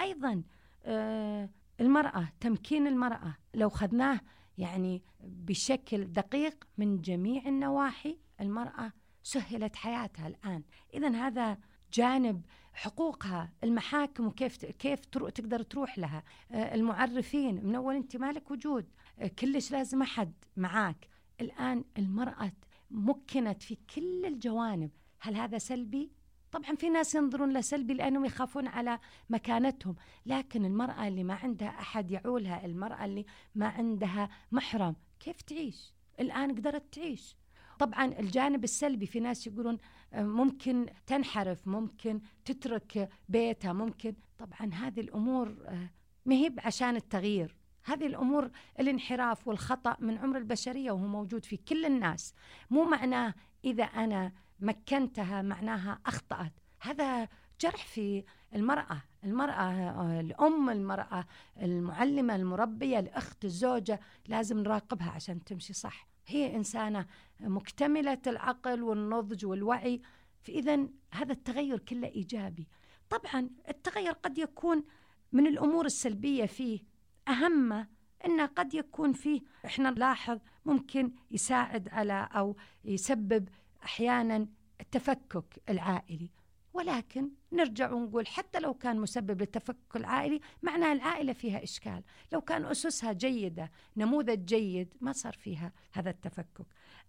أيضا 0.01 0.43
آه 0.85 1.51
المرأة 1.81 2.29
تمكين 2.41 2.87
المرأة. 2.87 3.37
لو 3.55 3.69
خذناه 3.69 4.21
يعني 4.59 5.03
بشكل 5.21 6.05
دقيق 6.05 6.65
من 6.79 7.01
جميع 7.01 7.43
النواحي 7.47 8.19
المرأة 8.41 8.93
سهلت 9.23 9.77
حياتها 9.77 10.27
الآن. 10.27 10.63
إذا 10.95 11.11
هذا 11.11 11.59
جانب 11.93 12.43
حقوقها 12.73 13.53
المحاكم 13.65 14.27
وكيف 14.27 14.65
كيف 14.65 15.01
تقدر 15.05 15.63
تروح 15.63 15.99
لها. 15.99 16.23
آه، 16.51 16.75
المعرفين 16.75 17.67
من 17.67 17.75
أول 17.75 17.95
أنت 17.95 18.17
مالك 18.17 18.51
وجود. 18.51 18.87
آه، 19.19 19.27
كلش 19.27 19.73
لازم 19.73 20.03
أحد 20.03 20.33
معاك. 20.57 21.09
الآن 21.41 21.85
المرأة 21.99 22.53
مكنت 22.91 23.63
في 23.63 23.79
كل 23.95 24.27
الجوانب. 24.27 24.91
هل 25.21 25.37
هذا 25.37 25.59
سلبي؟ 25.59 26.11
طبعا 26.59 26.77
في 26.77 26.89
ناس 26.89 27.15
ينظرون 27.15 27.53
له 27.53 27.61
سلبي 27.61 27.95
لأنهم 27.95 28.25
يخافون 28.25 28.67
على 28.67 28.99
مكانتهم 29.31 29.97
لكن 30.27 30.65
المرأة 30.65 31.09
اللي 31.09 31.25
ما 31.25 31.35
عندها 31.35 31.69
أحد 31.69 32.11
يعولها 32.11 32.67
المرأة 32.67 33.05
اللي 33.05 33.25
ما 33.55 33.67
عندها 33.69 34.29
محرم 34.53 34.97
كيف 35.21 35.43
تعيش؟ 35.43 35.93
الآن 36.21 36.55
قدرت 36.57 36.95
تعيش. 36.95 37.37
طبعا 37.79 38.05
الجانب 38.05 38.65
السلبي 38.65 39.07
في 39.07 39.21
ناس 39.21 39.47
يقولون 39.47 39.79
آه، 40.13 40.23
ممكن 40.23 40.87
تنحرف 41.07 41.69
ممكن 41.69 42.21
تترك 42.45 43.09
بيتها 43.29 43.73
ممكن. 43.73 44.15
طبعا 44.39 44.75
هذه 44.75 45.01
الأمور 45.01 45.57
آه، 45.67 45.91
ما 46.27 46.35
هي 46.35 46.53
عشان 46.59 46.97
التغيير. 46.97 47.57
هذه 47.85 48.07
الأمور 48.07 48.51
الانحراف 48.81 49.49
والخطأ 49.49 49.97
من 50.01 50.19
عمر 50.19 50.39
البشرية 50.39 50.91
وهو 50.91 51.07
موجود 51.07 51.45
في 51.45 51.57
كل 51.57 51.85
الناس. 51.85 52.35
مو 52.71 52.85
معناه 52.85 53.35
إذا 53.65 53.85
أنا 53.85 54.33
مكنتها 54.61 55.43
معناها 55.43 56.01
أخطأت. 56.07 56.53
هذا 56.81 57.29
جرح 57.61 57.87
في 57.87 58.25
المرأة 58.55 59.03
المرأة 59.25 60.21
الأم 60.21 60.71
المرأة 60.71 61.27
المعلمة 61.63 62.37
المربية 62.37 62.99
الأخت 62.99 63.45
الزوجة 63.45 64.01
لازم 64.29 64.59
نراقبها 64.59 65.11
عشان 65.11 65.45
تمشي 65.45 65.73
صح. 65.73 66.09
هي 66.27 66.57
إنسانة 66.57 67.07
مكتملة 67.41 68.19
العقل 68.27 68.83
والنضج 68.83 69.47
والوعي 69.47 70.01
فإذا 70.43 70.89
هذا 71.13 71.33
التغير 71.33 71.79
كله 71.79 72.09
إيجابي. 72.09 72.69
طبعا 73.11 73.51
التغير 73.69 74.13
قد 74.13 74.39
يكون 74.39 74.85
من 75.33 75.47
الأمور 75.47 75.87
السلبية 75.87 76.47
فيه. 76.47 76.81
أهم 77.29 77.87
أنه 78.25 78.47
قد 78.47 78.75
يكون 78.75 79.13
فيه 79.13 79.41
إحنا 79.65 79.91
نلاحظ 79.91 80.39
ممكن 80.65 81.13
يساعد 81.31 81.89
على 81.89 82.29
أو 82.33 82.57
يسبب 82.85 83.49
أحيانا 83.85 84.47
التفكك 84.81 85.63
العائلي. 85.69 86.31
ولكن 86.73 87.31
نرجع 87.53 87.93
ونقول 87.93 88.27
حتى 88.27 88.61
لو 88.61 88.75
كان 88.75 89.01
مسبب 89.01 89.41
للتفكك 89.41 89.97
العائلي 89.97 90.41
معناه 90.63 90.93
العائلة 90.93 91.33
فيها 91.33 91.63
إشكال. 91.63 92.03
لو 92.33 92.41
كان 92.41 92.65
أسسها 92.65 93.13
جيدة 93.13 93.71
نموذج 93.97 94.45
جيد 94.45 94.95
ما 95.01 95.13
صار 95.13 95.33
فيها 95.33 95.73
هذا 95.93 96.11
التفكك. 96.11 96.67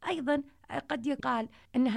أيضا 0.07 0.43
قد 0.89 1.07
يقال 1.07 1.49
أن 1.75 1.87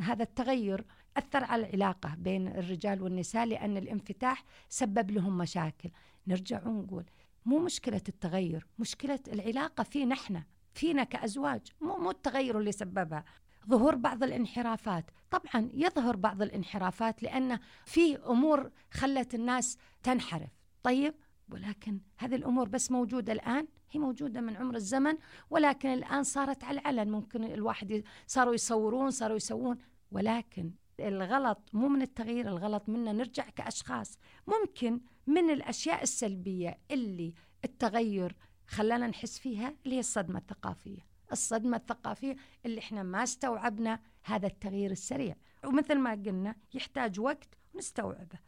هذا 0.00 0.22
التغير 0.22 0.84
أثر 1.16 1.44
على 1.44 1.66
العلاقة 1.66 2.14
بين 2.18 2.48
الرجال 2.48 3.02
والنساء 3.02 3.46
لأن 3.46 3.76
الانفتاح 3.76 4.44
سبب 4.68 5.10
لهم 5.10 5.38
مشاكل. 5.38 5.90
نرجع 6.26 6.66
ونقول 6.66 7.04
مو 7.46 7.58
مشكلة 7.58 8.02
التغير 8.08 8.66
مشكلة 8.78 9.20
العلاقة 9.28 9.82
فينا 9.82 10.14
إحنا 10.14 10.44
فينا 10.74 11.04
كأزواج. 11.04 11.72
مو 11.80 11.96
مو 11.96 12.10
التغير 12.10 12.58
اللي 12.58 12.72
سببها. 12.72 13.24
ظهور 13.68 13.94
بعض 13.94 14.22
الانحرافات. 14.22 15.10
طبعا 15.30 15.70
يظهر 15.74 16.16
بعض 16.16 16.42
الانحرافات 16.42 17.22
لأن 17.22 17.58
في 17.84 18.16
أمور 18.16 18.70
خلت 18.90 19.34
الناس 19.34 19.78
تنحرف. 20.02 20.50
طيب 20.82 21.14
ولكن 21.50 22.00
هذه 22.16 22.34
الأمور 22.34 22.68
بس 22.68 22.90
موجودة 22.90 23.32
الآن؟ 23.32 23.66
هي 23.90 24.00
موجودة 24.00 24.40
من 24.40 24.56
عمر 24.56 24.74
الزمن 24.74 25.14
ولكن 25.50 25.88
الآن 25.88 26.22
صارت 26.22 26.64
على 26.64 26.80
العلن. 26.80 27.10
ممكن 27.10 27.44
الواحد 27.44 28.02
صاروا 28.26 28.54
يصورون 28.54 29.10
صاروا 29.10 29.36
يسوون. 29.36 29.78
ولكن 30.10 30.70
الغلط 31.00 31.70
مو 31.72 31.88
من 31.88 32.02
التغيير 32.02 32.48
الغلط 32.48 32.88
منا 32.88 33.12
نرجع 33.12 33.48
كأشخاص. 33.48 34.18
ممكن 34.46 35.00
من 35.26 35.50
الأشياء 35.50 36.02
السلبية 36.02 36.78
اللي 36.90 37.34
التغير 37.64 38.36
خلانا 38.66 39.06
نحس 39.06 39.38
فيها 39.38 39.74
اللي 39.84 39.96
هي 39.96 40.00
الصدمة 40.00 40.38
الثقافية. 40.38 41.15
الصدمة 41.32 41.76
الثقافية 41.76 42.36
اللي 42.66 42.78
إحنا 42.78 43.02
ما 43.02 43.22
استوعبنا 43.22 44.00
هذا 44.24 44.46
التغيير 44.46 44.90
السريع. 44.90 45.36
ومثل 45.64 45.98
ما 45.98 46.10
قلنا 46.10 46.54
يحتاج 46.74 47.20
وقت 47.20 47.48
نستوعبه 47.74 48.38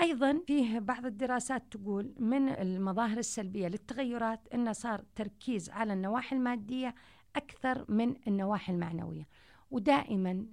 أيضا 0.00 0.42
فيه 0.46 0.78
بعض 0.78 1.06
الدراسات 1.06 1.72
تقول 1.72 2.14
من 2.18 2.48
المظاهر 2.48 3.18
السلبية 3.18 3.68
للتغيرات 3.68 4.48
أنه 4.54 4.72
صار 4.72 5.04
تركيز 5.14 5.70
على 5.70 5.92
النواحي 5.92 6.36
المادية 6.36 6.94
أكثر 7.36 7.84
من 7.88 8.14
النواحي 8.26 8.72
المعنوية. 8.72 9.28
ودائما 9.70 10.46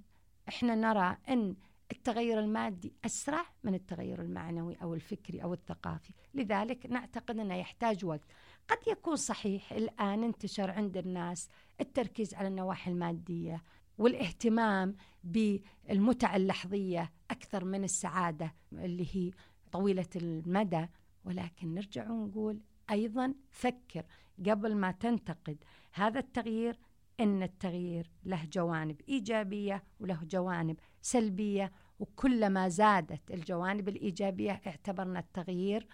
إحنا 0.48 0.74
نرى 0.74 1.16
أن 1.28 1.56
التغير 1.92 2.40
المادي 2.40 2.92
أسرع 3.04 3.46
من 3.64 3.74
التغير 3.74 4.22
المعنوي 4.22 4.74
أو 4.82 4.94
الفكري 4.94 5.42
أو 5.42 5.54
الثقافي. 5.54 6.12
لذلك 6.34 6.86
نعتقد 6.86 7.38
أنه 7.38 7.54
يحتاج 7.54 8.04
وقت. 8.04 8.32
قد 8.68 8.78
يكون 8.86 9.16
صحيح 9.16 9.72
الآن 9.72 10.24
انتشر 10.24 10.70
عند 10.70 10.96
الناس 10.96 11.48
التركيز 11.80 12.34
على 12.34 12.48
النواحي 12.48 12.90
المادية 12.90 13.62
والاهتمام 13.98 14.96
بالمتع 15.24 16.36
اللحظية 16.36 17.12
أكثر 17.30 17.64
من 17.64 17.84
السعادة 17.84 18.54
اللي 18.72 19.06
هي 19.12 19.30
طويلة 19.72 20.06
المدى. 20.16 20.86
ولكن 21.24 21.74
نرجع 21.74 22.10
ونقول 22.10 22.60
أيضا 22.90 23.34
فكر 23.50 24.04
قبل 24.46 24.74
ما 24.76 24.90
تنتقد. 24.90 25.64
هذا 25.92 26.18
التغيير 26.18 26.78
إن 27.20 27.42
التغيير 27.42 28.10
له 28.24 28.44
جوانب 28.52 29.00
إيجابية 29.08 29.84
وله 30.00 30.24
جوانب 30.24 30.76
سلبية 31.02 31.72
وكلما 31.98 32.68
زادت 32.68 33.30
الجوانب 33.30 33.88
الإيجابية 33.88 34.60
اعتبرنا 34.66 35.18
التغيير 35.18 35.86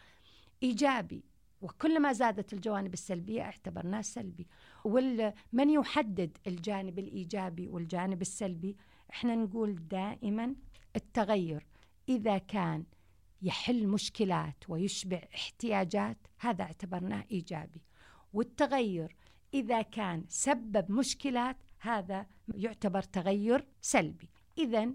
إيجابي. 0.62 1.24
وكلما 1.62 2.12
زادت 2.12 2.52
الجوانب 2.52 2.92
السلبية 2.92 3.42
اعتبرناه 3.42 4.00
سلبي. 4.00 4.46
ومن 4.84 5.70
يحدد 5.70 6.38
الجانب 6.46 6.98
الإيجابي 6.98 7.68
والجانب 7.68 8.22
السلبي. 8.22 8.76
إحنا 9.10 9.34
نقول 9.34 9.88
دائما 9.88 10.54
التغير 10.96 11.66
إذا 12.08 12.38
كان 12.38 12.84
يحل 13.42 13.88
مشكلات 13.88 14.56
ويشبع 14.68 15.20
احتياجات 15.34 16.18
هذا 16.38 16.62
اعتبرناه 16.62 17.24
إيجابي. 17.30 17.82
والتغير 18.32 19.16
إذا 19.54 19.82
كان 19.82 20.24
سبب 20.28 20.92
مشكلات 20.92 21.56
هذا 21.80 22.26
يعتبر 22.54 23.02
تغير 23.02 23.66
سلبي. 23.80 24.30
إذا 24.58 24.88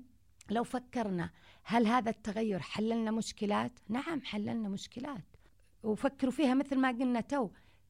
لو 0.49 0.63
فكرنا 0.63 1.31
هل 1.63 1.87
هذا 1.87 2.09
التغير 2.09 2.59
حللنا 2.59 3.11
مشكلات؟ 3.11 3.79
نعم 3.89 4.21
حللنا 4.21 4.69
مشكلات. 4.69 5.36
وفكروا 5.83 6.31
فيها 6.31 6.53
مثل 6.53 6.77
ما 6.77 6.87
قلنا 6.87 7.21
تو 7.21 7.49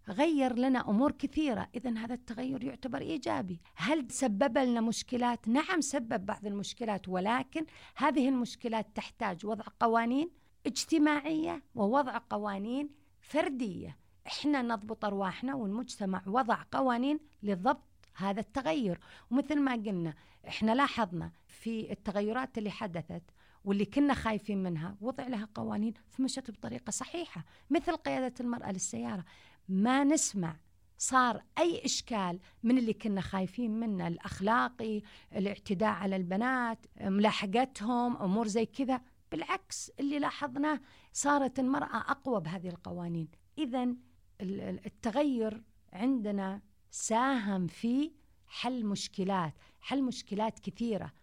غير 0.09 0.55
لنا 0.55 0.89
أمور 0.89 1.11
كثيرة. 1.11 1.69
اذا 1.75 1.97
هذا 1.97 2.13
التغير 2.13 2.63
يعتبر 2.63 3.01
إيجابي. 3.01 3.59
هل 3.75 4.11
سبب 4.11 4.57
لنا 4.57 4.81
مشكلات؟ 4.81 5.47
نعم 5.47 5.81
سبب 5.81 6.25
بعض 6.25 6.45
المشكلات 6.45 7.09
ولكن 7.09 7.65
هذه 7.95 8.29
المشكلات 8.29 8.87
تحتاج 8.95 9.45
وضع 9.45 9.65
قوانين 9.79 10.29
اجتماعية 10.65 11.63
ووضع 11.75 12.21
قوانين 12.29 12.89
فردية. 13.21 13.97
إحنا 14.27 14.61
نضبط 14.61 15.05
أرواحنا 15.05 15.55
والمجتمع 15.55 16.23
وضع 16.27 16.63
قوانين 16.71 17.19
لضبط 17.43 17.87
هذا 18.15 18.39
التغير. 18.39 18.99
ومثل 19.31 19.59
ما 19.59 19.71
قلنا 19.71 20.13
إحنا 20.47 20.71
لاحظنا 20.71 21.31
في 21.47 21.91
التغيرات 21.91 22.57
اللي 22.57 22.71
حدثت 22.71 23.23
واللي 23.67 23.85
كنا 23.85 24.13
خايفين 24.13 24.63
منها. 24.63 24.97
وضع 25.01 25.27
لها 25.27 25.47
قوانين 25.55 25.93
فمشت 26.09 26.51
بطريقة 26.51 26.91
صحيحة 26.91 27.45
مثل 27.69 27.95
قيادة 27.95 28.33
المرأة 28.39 28.71
للسيارة. 28.71 29.25
ما 29.69 30.03
نسمع 30.03 30.55
صار 30.97 31.43
أي 31.57 31.85
إشكال 31.85 32.39
من 32.63 32.77
اللي 32.77 32.93
كنا 32.93 33.21
خايفين 33.21 33.79
منه 33.79 34.07
الأخلاقي 34.07 35.01
الاعتداء 35.35 35.89
على 35.89 36.15
البنات 36.15 36.85
ملاحقتهم 37.01 38.17
أمور 38.17 38.47
زي 38.47 38.65
كذا. 38.65 39.01
بالعكس 39.31 39.91
اللي 39.99 40.19
لاحظناه 40.19 40.81
صارت 41.13 41.59
المرأة 41.59 41.97
أقوى 41.97 42.41
بهذه 42.41 42.69
القوانين. 42.69 43.27
اذا 43.57 43.95
التغير 44.41 45.63
عندنا 45.93 46.61
ساهم 46.91 47.67
في 47.67 48.11
حل 48.47 48.85
مشكلات 48.85 49.53
حل 49.81 50.03
مشكلات 50.03 50.59
كثيرة 50.59 51.13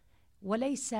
وليس 0.42 0.94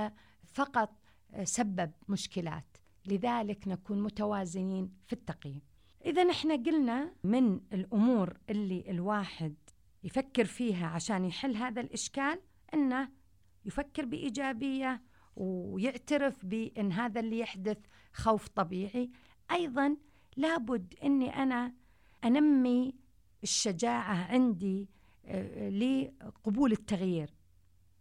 فقط 0.45 1.04
سبب 1.43 1.91
مشكلات. 2.09 2.77
لذلك 3.07 3.69
نكون 3.69 4.03
متوازنين 4.03 4.91
في 5.07 5.13
التقييم. 5.13 5.61
إذا 6.05 6.31
إحنا 6.31 6.55
قلنا 6.55 7.13
من 7.25 7.61
الأمور 7.73 8.37
اللي 8.51 8.85
الواحد 8.91 9.55
يفكر 10.05 10.45
فيها 10.45 10.87
عشان 10.87 11.25
يحل 11.25 11.57
هذا 11.57 11.81
الإشكال 11.81 12.41
أنه 12.75 13.09
يفكر 13.65 14.05
بإيجابية 14.05 15.03
ويعترف 15.37 16.45
بأن 16.45 16.93
هذا 16.93 17.21
اللي 17.21 17.39
يحدث 17.39 17.79
خوف 18.13 18.49
طبيعي. 18.49 19.11
أيضا 19.51 19.97
لابد 20.37 20.95
أني 21.05 21.37
أنا 21.43 21.73
أنمي 22.25 22.95
الشجاعة 23.43 24.33
عندي 24.33 24.89
آه، 25.27 25.69
لقبول 25.69 26.73
التغيير. 26.73 27.31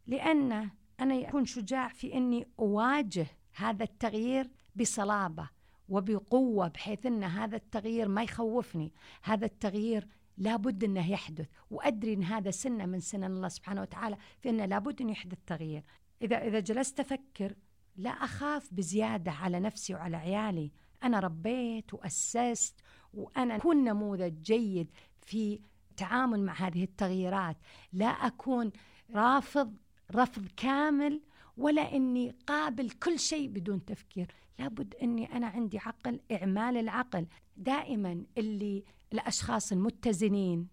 لأن 0.07 0.69
أنا 0.99 1.29
اكون 1.29 1.45
شجاع 1.45 1.87
في 1.87 2.13
إني 2.13 2.47
أواجه 2.59 3.27
هذا 3.55 3.83
التغيير 3.83 4.49
بصلابة 4.75 5.49
وبقوة 5.89 6.67
بحيث 6.67 7.05
إن 7.05 7.23
هذا 7.23 7.55
التغيير 7.55 8.07
ما 8.07 8.23
يخوفني. 8.23 8.93
هذا 9.23 9.45
التغيير 9.45 10.07
لابد 10.37 10.83
إنه 10.83 11.11
يحدث 11.11 11.47
وأدري 11.69 12.13
إن 12.13 12.23
هذا 12.23 12.51
سنة 12.51 12.85
من 12.85 12.99
سنن 12.99 13.23
الله 13.23 13.47
سبحانه 13.47 13.81
وتعالى 13.81 14.17
في 14.41 14.49
إنه 14.49 14.65
لابد 14.65 15.01
إن 15.01 15.09
يحدث 15.09 15.37
تغيير. 15.45 15.83
إذا 16.21 16.47
إذا 16.47 16.59
جلست 16.59 16.99
أفكر 16.99 17.55
لا 17.95 18.09
أخاف 18.09 18.73
بزيادة 18.73 19.31
على 19.31 19.59
نفسي 19.59 19.93
وعلى 19.93 20.17
عيالي. 20.17 20.71
أنا 21.03 21.19
ربيت 21.19 21.93
وأسست 21.93 22.79
وأنا 23.13 23.55
أكون 23.55 23.83
نموذج 23.83 24.41
جيد 24.41 24.91
في 25.21 25.59
التعامل 25.91 26.43
مع 26.43 26.53
هذه 26.53 26.83
التغييرات. 26.83 27.57
لا 27.93 28.07
أكون 28.07 28.71
رافض 29.15 29.77
رفض 30.15 30.47
كامل 30.57 31.21
ولا 31.57 31.95
إني 31.95 32.35
قابل 32.47 32.89
كل 32.89 33.19
شيء 33.19 33.49
بدون 33.49 33.85
تفكير. 33.85 34.27
لابد 34.59 34.95
إني 34.95 35.35
أنا 35.35 35.47
عندي 35.47 35.77
عقل 35.77 36.19
إعمال 36.31 36.77
العقل. 36.77 37.27
دائما 37.57 38.23
اللي 38.37 38.83
الأشخاص 39.13 39.71
المتزنين 39.71 40.67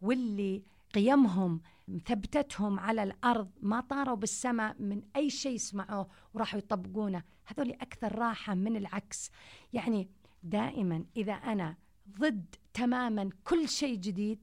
واللي 0.00 0.62
قيمهم 0.94 1.60
ثبتتهم 2.06 2.80
على 2.80 3.02
الأرض 3.02 3.50
ما 3.62 3.80
طاروا 3.80 4.16
بالسماء 4.16 4.76
من 4.78 5.02
أي 5.16 5.30
شيء 5.30 5.56
سمعوه 5.56 6.08
وراحوا 6.34 6.58
يطبقونه. 6.58 7.22
هذول 7.46 7.70
أكثر 7.70 8.18
راحة 8.18 8.54
من 8.54 8.76
العكس. 8.76 9.30
يعني 9.72 10.08
دائما 10.42 11.04
إذا 11.16 11.32
أنا 11.32 11.76
ضد 12.18 12.54
تماما 12.74 13.30
كل 13.44 13.68
شيء 13.68 13.96
جديد 13.98 14.38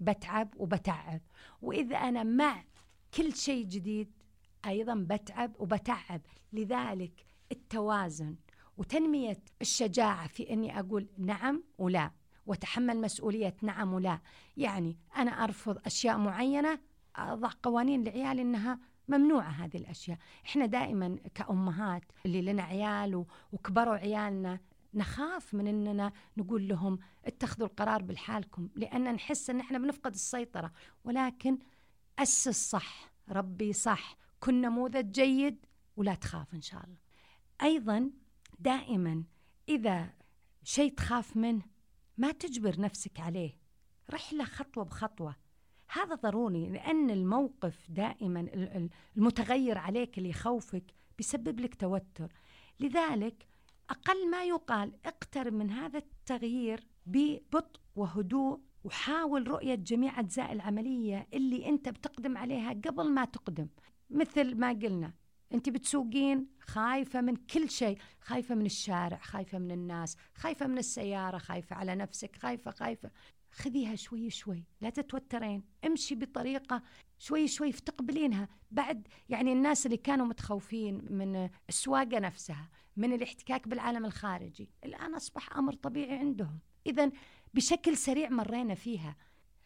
بتعب 0.00 0.54
وبتعب. 0.56 1.20
وإذا 1.62 1.96
أنا 1.96 2.22
مع 2.22 2.64
كل 3.14 3.34
شيء 3.34 3.66
جديد 3.66 4.12
أيضا 4.66 4.94
بتعب 4.94 5.52
وبتعب. 5.58 6.20
لذلك 6.52 7.24
التوازن 7.52 8.36
وتنمية 8.76 9.38
الشجاعة 9.60 10.26
في 10.26 10.52
أني 10.52 10.80
أقول 10.80 11.06
نعم 11.18 11.62
ولا 11.78 12.10
وتحمل 12.46 13.00
مسؤولية 13.00 13.56
نعم 13.62 13.92
ولا. 13.92 14.20
يعني 14.56 14.96
أنا 15.16 15.44
أرفض 15.44 15.78
أشياء 15.86 16.18
معينة 16.18 16.78
أضع 17.16 17.50
قوانين 17.62 18.04
لعيالي 18.04 18.42
أنها 18.42 18.78
ممنوعة 19.08 19.50
هذه 19.50 19.76
الأشياء. 19.76 20.18
إحنا 20.46 20.66
دائما 20.66 21.16
كأمهات 21.34 22.04
اللي 22.26 22.42
لنا 22.42 22.62
عيال 22.62 23.24
وكبروا 23.52 23.94
عيالنا 23.94 24.60
نخاف 24.94 25.54
من 25.54 25.66
أننا 25.66 26.12
نقول 26.36 26.68
لهم 26.68 26.98
اتخذوا 27.24 27.66
القرار 27.66 28.02
بالحالكم 28.02 28.68
لأن 28.76 29.14
نحس 29.14 29.50
أن 29.50 29.60
إحنا 29.60 29.78
بنفقد 29.78 30.14
السيطرة. 30.14 30.72
ولكن 31.04 31.58
أسس 32.18 32.70
صح 32.70 33.12
ربي 33.28 33.72
صح 33.72 34.16
كن 34.40 34.60
نموذج 34.60 35.12
جيد 35.12 35.66
ولا 35.96 36.14
تخاف 36.14 36.54
إن 36.54 36.60
شاء 36.60 36.84
الله. 36.84 36.98
أيضا 37.62 38.10
دائما 38.58 39.24
إذا 39.68 40.14
شيء 40.62 40.94
تخاف 40.94 41.36
منه 41.36 41.62
ما 42.18 42.32
تجبر 42.32 42.80
نفسك 42.80 43.20
عليه 43.20 43.58
رحلة 44.10 44.44
خطوة 44.44 44.84
بخطوة. 44.84 45.36
هذا 45.88 46.14
ضروري 46.14 46.70
لأن 46.70 47.10
الموقف 47.10 47.90
دائما 47.90 48.40
المتغير 49.16 49.78
عليك 49.78 50.18
اللي 50.18 50.28
يخوفك 50.28 50.84
بيسبب 51.18 51.60
لك 51.60 51.74
توتر. 51.74 52.32
لذلك 52.80 53.46
أقل 53.90 54.30
ما 54.30 54.44
يقال 54.44 54.92
اقترب 55.06 55.52
من 55.52 55.70
هذا 55.70 55.98
التغيير 55.98 56.86
ببطء 57.06 57.80
وهدوء 57.96 58.60
وحاول 58.84 59.48
رؤية 59.48 59.74
جميع 59.74 60.20
أجزاء 60.20 60.52
العملية 60.52 61.28
اللي 61.34 61.68
أنت 61.68 61.88
بتقدم 61.88 62.38
عليها 62.38 62.70
قبل 62.70 63.10
ما 63.10 63.24
تقدم. 63.24 63.68
مثل 64.10 64.54
ما 64.54 64.68
قلنا 64.68 65.12
أنت 65.54 65.68
بتسوقين 65.68 66.46
خايفة 66.60 67.20
من 67.20 67.36
كل 67.36 67.70
شيء 67.70 67.98
خايفة 68.20 68.54
من 68.54 68.66
الشارع 68.66 69.18
خايفة 69.18 69.58
من 69.58 69.70
الناس 69.70 70.16
خايفة 70.34 70.66
من 70.66 70.78
السيارة 70.78 71.38
خايفة 71.38 71.76
على 71.76 71.94
نفسك 71.94 72.36
خايفة 72.36 72.70
خايفة. 72.70 73.10
خذيها 73.52 73.94
شوي 73.94 74.30
شوي. 74.30 74.64
لا 74.80 74.90
تتوترين. 74.90 75.62
امشي 75.86 76.14
بطريقة 76.14 76.82
شوي 77.18 77.48
شوي 77.48 77.72
تقبلينها. 77.72 78.48
بعد 78.70 79.08
يعني 79.28 79.52
الناس 79.52 79.86
اللي 79.86 79.96
كانوا 79.96 80.26
متخوفين 80.26 81.06
من 81.10 81.48
السواقة 81.68 82.18
نفسها 82.18 82.68
من 82.96 83.12
الاحتكاك 83.12 83.68
بالعالم 83.68 84.04
الخارجي 84.04 84.70
الآن 84.84 85.14
أصبح 85.14 85.56
أمر 85.56 85.72
طبيعي 85.72 86.18
عندهم. 86.18 86.58
إذا 86.86 87.10
بشكل 87.54 87.96
سريع 87.96 88.28
مرينا 88.28 88.74
فيها. 88.74 89.16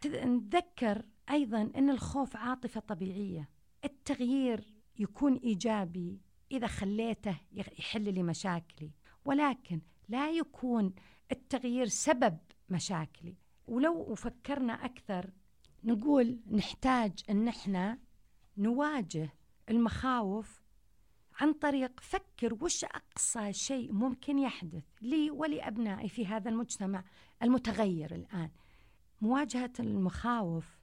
نتذكر 0.07 1.03
أيضا 1.31 1.70
أن 1.77 1.90
الخوف 1.90 2.37
عاطفة 2.37 2.81
طبيعية. 2.81 3.49
التغيير 3.85 4.75
يكون 4.99 5.37
إيجابي 5.37 6.20
إذا 6.53 6.66
خليته 6.66 7.37
يحل 7.53 8.14
لي 8.14 8.22
مشاكلي. 8.22 8.90
ولكن 9.25 9.81
لا 10.09 10.31
يكون 10.31 10.94
التغيير 11.33 11.87
سبب 11.87 12.38
مشاكلي. 12.68 13.37
ولو 13.66 14.14
فكرنا 14.14 14.85
أكثر 14.85 15.31
نقول 15.85 16.40
نحتاج 16.51 17.12
أن 17.31 17.49
إحنا 17.49 17.99
نواجه 18.57 19.35
المخاوف 19.68 20.62
عن 21.40 21.53
طريق 21.53 22.01
فكر 22.01 22.55
وش 22.64 22.85
أقصى 22.85 23.53
شيء 23.53 23.92
ممكن 23.92 24.38
يحدث 24.38 24.85
لي 25.03 25.31
ولأبنائي 25.31 26.09
في 26.09 26.27
هذا 26.27 26.51
المجتمع. 26.51 27.05
المتغير 27.42 28.14
الآن. 28.14 28.51
مواجهة 29.20 29.72
المخاوف 29.81 30.81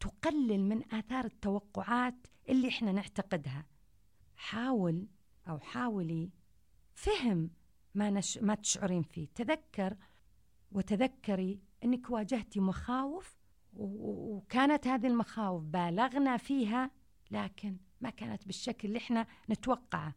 تقلل 0.00 0.64
من 0.64 0.94
آثار 0.94 1.24
التوقعات 1.24 2.26
اللي 2.48 2.68
إحنا 2.68 2.92
نعتقدها. 2.92 3.66
حاول 4.36 5.08
أو 5.48 5.58
حاولي 5.58 6.30
فهم 6.94 7.50
ما, 7.94 8.10
نش... 8.10 8.38
ما 8.38 8.54
تشعرين 8.54 9.02
فيه. 9.02 9.28
تذكر 9.34 9.96
وتذكري 10.72 11.60
أنك 11.84 12.10
واجهتي 12.10 12.60
مخاوف 12.60 13.36
وكانت 13.74 14.86
هذه 14.86 15.06
المخاوف 15.06 15.64
بالغنا 15.64 16.36
فيها 16.36 16.90
لكن 17.30 17.76
ما 18.00 18.10
كانت 18.10 18.46
بالشكل 18.46 18.88
اللي 18.88 18.98
إحنا 18.98 19.26
نتوقعه. 19.50 20.14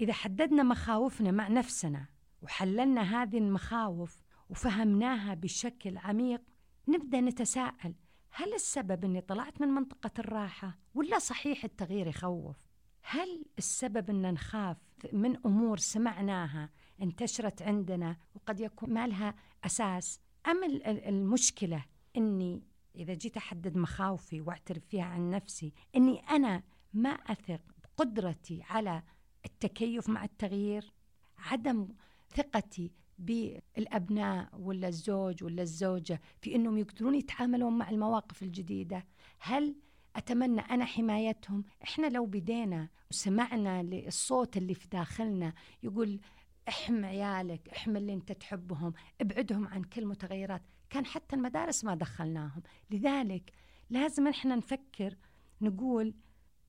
إذا 0.00 0.12
حددنا 0.12 0.62
مخاوفنا 0.62 1.30
مع 1.30 1.48
نفسنا 1.48 2.06
وحللنا 2.42 3.22
هذه 3.22 3.38
المخاوف 3.38 4.22
وفهمناها 4.48 5.34
بشكل 5.34 5.98
عميق 5.98 6.42
نبدأ 6.88 7.20
نتساءل 7.20 7.94
هل 8.30 8.54
السبب 8.54 9.04
أني 9.04 9.20
طلعت 9.20 9.60
من 9.60 9.68
منطقة 9.68 10.10
الراحة 10.18 10.78
ولا 10.94 11.18
صحيح 11.18 11.64
التغيير 11.64 12.06
يخوف؟ 12.06 12.56
هل 13.02 13.44
السبب 13.58 14.10
أن 14.10 14.32
نخاف 14.32 14.76
من 15.12 15.36
أمور 15.46 15.78
سمعناها 15.78 16.70
انتشرت 17.02 17.62
عندنا 17.62 18.16
وقد 18.34 18.60
يكون 18.60 18.92
ما 18.92 19.06
لها 19.06 19.34
أساس؟ 19.64 20.20
أم 20.46 20.64
المشكلة 20.86 21.84
أني 22.16 22.62
إذا 22.96 23.14
جيت 23.14 23.36
أحدد 23.36 23.76
مخاوفي 23.76 24.40
وأعترف 24.40 24.84
فيها 24.84 25.04
عن 25.04 25.30
نفسي 25.30 25.72
أني 25.96 26.20
أنا 26.20 26.62
ما 26.92 27.10
أثق 27.10 27.60
بقدرتي 27.82 28.62
على 28.62 29.02
التكيف 29.44 30.08
مع 30.08 30.24
التغيير؟ 30.24 30.92
عدم 31.38 31.88
ثقتي 32.34 32.92
بالأبناء 33.18 34.48
ولا 34.58 34.88
الزوج 34.88 35.44
ولا 35.44 35.62
الزوجة 35.62 36.20
في 36.40 36.54
إنهم 36.54 36.78
يقدرون 36.78 37.14
يتعاملون 37.14 37.78
مع 37.78 37.90
المواقف 37.90 38.42
الجديدة. 38.42 39.06
هل 39.38 39.76
أتمنى 40.16 40.60
أنا 40.60 40.84
حمايتهم؟ 40.84 41.64
إحنا 41.84 42.06
لو 42.06 42.26
بدينا 42.26 42.88
وسمعنا 43.10 43.82
للصوت 43.82 44.56
اللي 44.56 44.74
في 44.74 44.88
داخلنا 44.88 45.52
يقول 45.82 46.20
احم 46.68 47.04
عيالك 47.04 47.68
احم 47.68 47.96
اللي 47.96 48.12
أنت 48.12 48.32
تحبهم 48.32 48.92
ابعدهم 49.20 49.68
عن 49.68 49.82
كل 49.82 50.06
متغيرات. 50.06 50.62
كان 50.90 51.06
حتى 51.06 51.36
المدارس 51.36 51.84
ما 51.84 51.94
دخلناهم. 51.94 52.62
لذلك 52.90 53.52
لازم 53.90 54.28
إحنا 54.28 54.56
نفكر 54.56 55.16
نقول 55.60 56.14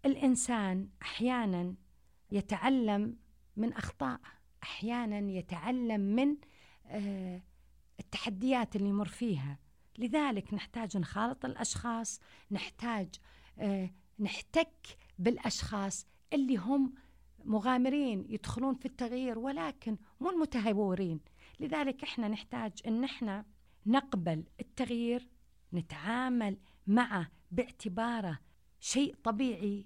الإنسان 0.06 0.90
أحيانا 1.02 1.76
يتعلم 2.32 3.18
من 3.58 3.74
اخطائه 3.74 4.39
أحيانا 4.64 5.32
يتعلم 5.32 6.02
من 6.02 6.38
آه، 6.86 7.42
التحديات 8.00 8.76
اللي 8.76 8.90
يمر 8.90 9.08
فيها. 9.08 9.60
لذلك 9.98 10.54
نحتاج 10.54 10.98
نخالط 10.98 11.46
الأشخاص 11.46 12.20
نحتاج 12.52 13.16
آه، 13.58 13.90
نحتك 14.20 14.98
بالأشخاص 15.20 16.08
اللي 16.34 16.58
هم 16.58 16.94
مغامرين 17.46 18.26
يدخلون 18.30 18.76
في 18.76 18.86
التغيير 18.86 19.40
ولكن 19.40 19.98
مو 20.20 20.30
المتهورين. 20.30 21.20
لذلك 21.60 22.04
إحنا 22.04 22.28
نحتاج 22.28 22.72
إن 22.88 23.04
إحنا 23.04 23.46
نقبل 23.86 24.44
التغيير 24.60 25.28
نتعامل 25.74 26.58
معه 26.88 27.32
باعتباره 27.52 28.40
شيء 28.80 29.16
طبيعي 29.24 29.86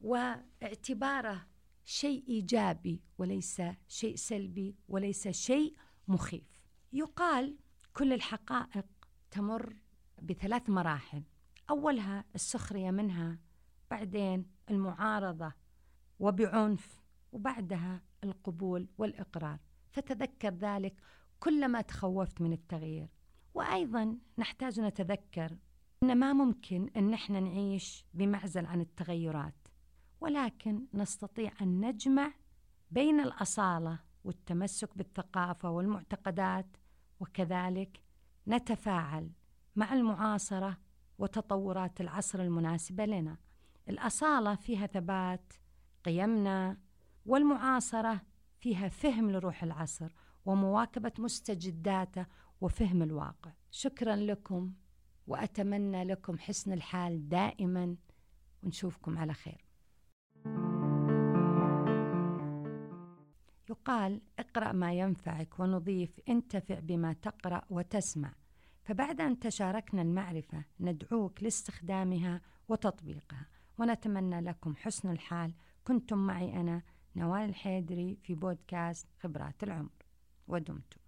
واعتباره 0.00 1.46
شيء 1.84 2.24
إيجابي 2.28 3.02
وليس 3.18 3.62
شيء 3.88 4.16
سلبي 4.16 4.76
وليس 4.88 5.28
شيء 5.28 5.76
مخيف. 6.08 6.62
يقال 6.92 7.58
كل 7.92 8.12
الحقائق 8.12 8.86
تمر 9.30 9.76
بثلاث 10.22 10.70
مراحل. 10.70 11.22
أولها 11.70 12.24
السخرية 12.34 12.90
منها 12.90 13.38
بعدين 13.90 14.46
المعارضة 14.70 15.52
وبعنف 16.18 17.02
وبعدها 17.32 18.02
القبول 18.24 18.88
والإقرار. 18.98 19.58
فتذكر 19.90 20.54
ذلك 20.54 21.00
كلما 21.40 21.80
تخوفت 21.80 22.40
من 22.40 22.52
التغيير. 22.52 23.08
وأيضا 23.54 24.18
نحتاج 24.38 24.80
نتذكر 24.80 25.56
إن 26.02 26.18
ما 26.18 26.32
ممكن 26.32 26.90
إن 26.96 27.14
إحنا 27.14 27.40
نعيش 27.40 28.04
بمعزل 28.14 28.66
عن 28.66 28.80
التغيرات. 28.80 29.63
ولكن 30.24 30.86
نستطيع 30.94 31.52
أن 31.60 31.80
نجمع 31.80 32.32
بين 32.90 33.20
الأصالة 33.20 33.98
والتمسك 34.24 34.98
بالثقافة 34.98 35.70
والمعتقدات 35.70 36.66
وكذلك 37.20 38.00
نتفاعل 38.48 39.30
مع 39.76 39.92
المعاصرة 39.92 40.78
وتطورات 41.18 42.00
العصر 42.00 42.40
المناسبه 42.40 43.04
لنا. 43.04 43.36
الأصالة 43.88 44.54
فيها 44.54 44.86
ثبات 44.86 45.52
قيمنا 46.04 46.78
والمعاصرة 47.26 48.20
فيها 48.60 48.88
فهم 48.88 49.30
لروح 49.30 49.62
العصر 49.62 50.14
ومواكبة 50.44 51.12
مستجداته 51.18 52.26
وفهم 52.60 53.02
الواقع. 53.02 53.52
شكرا 53.70 54.16
لكم 54.16 54.72
وأتمنى 55.26 56.04
لكم 56.04 56.38
حسن 56.38 56.72
الحال 56.72 57.28
دائما 57.28 57.96
ونشوفكم 58.62 59.18
على 59.18 59.34
خير. 59.34 59.63
يقال 63.70 64.20
اقرأ 64.38 64.72
ما 64.72 64.92
ينفعك 64.92 65.60
ونضيف 65.60 66.20
انتفع 66.28 66.78
بما 66.80 67.12
تقرأ 67.12 67.62
وتسمع. 67.70 68.34
فبعد 68.82 69.20
أن 69.20 69.38
تشاركنا 69.38 70.02
المعرفة 70.02 70.64
ندعوك 70.80 71.42
لاستخدامها 71.42 72.40
وتطبيقها. 72.68 73.46
ونتمنى 73.78 74.40
لكم 74.40 74.74
حسن 74.76 75.10
الحال. 75.10 75.54
كنتم 75.84 76.18
معي 76.18 76.60
أنا 76.60 76.82
نوال 77.16 77.48
الحيدري 77.48 78.16
في 78.22 78.34
بودكاست 78.34 79.08
خبرات 79.20 79.62
العمر. 79.62 79.92
ودمتم. 80.48 81.03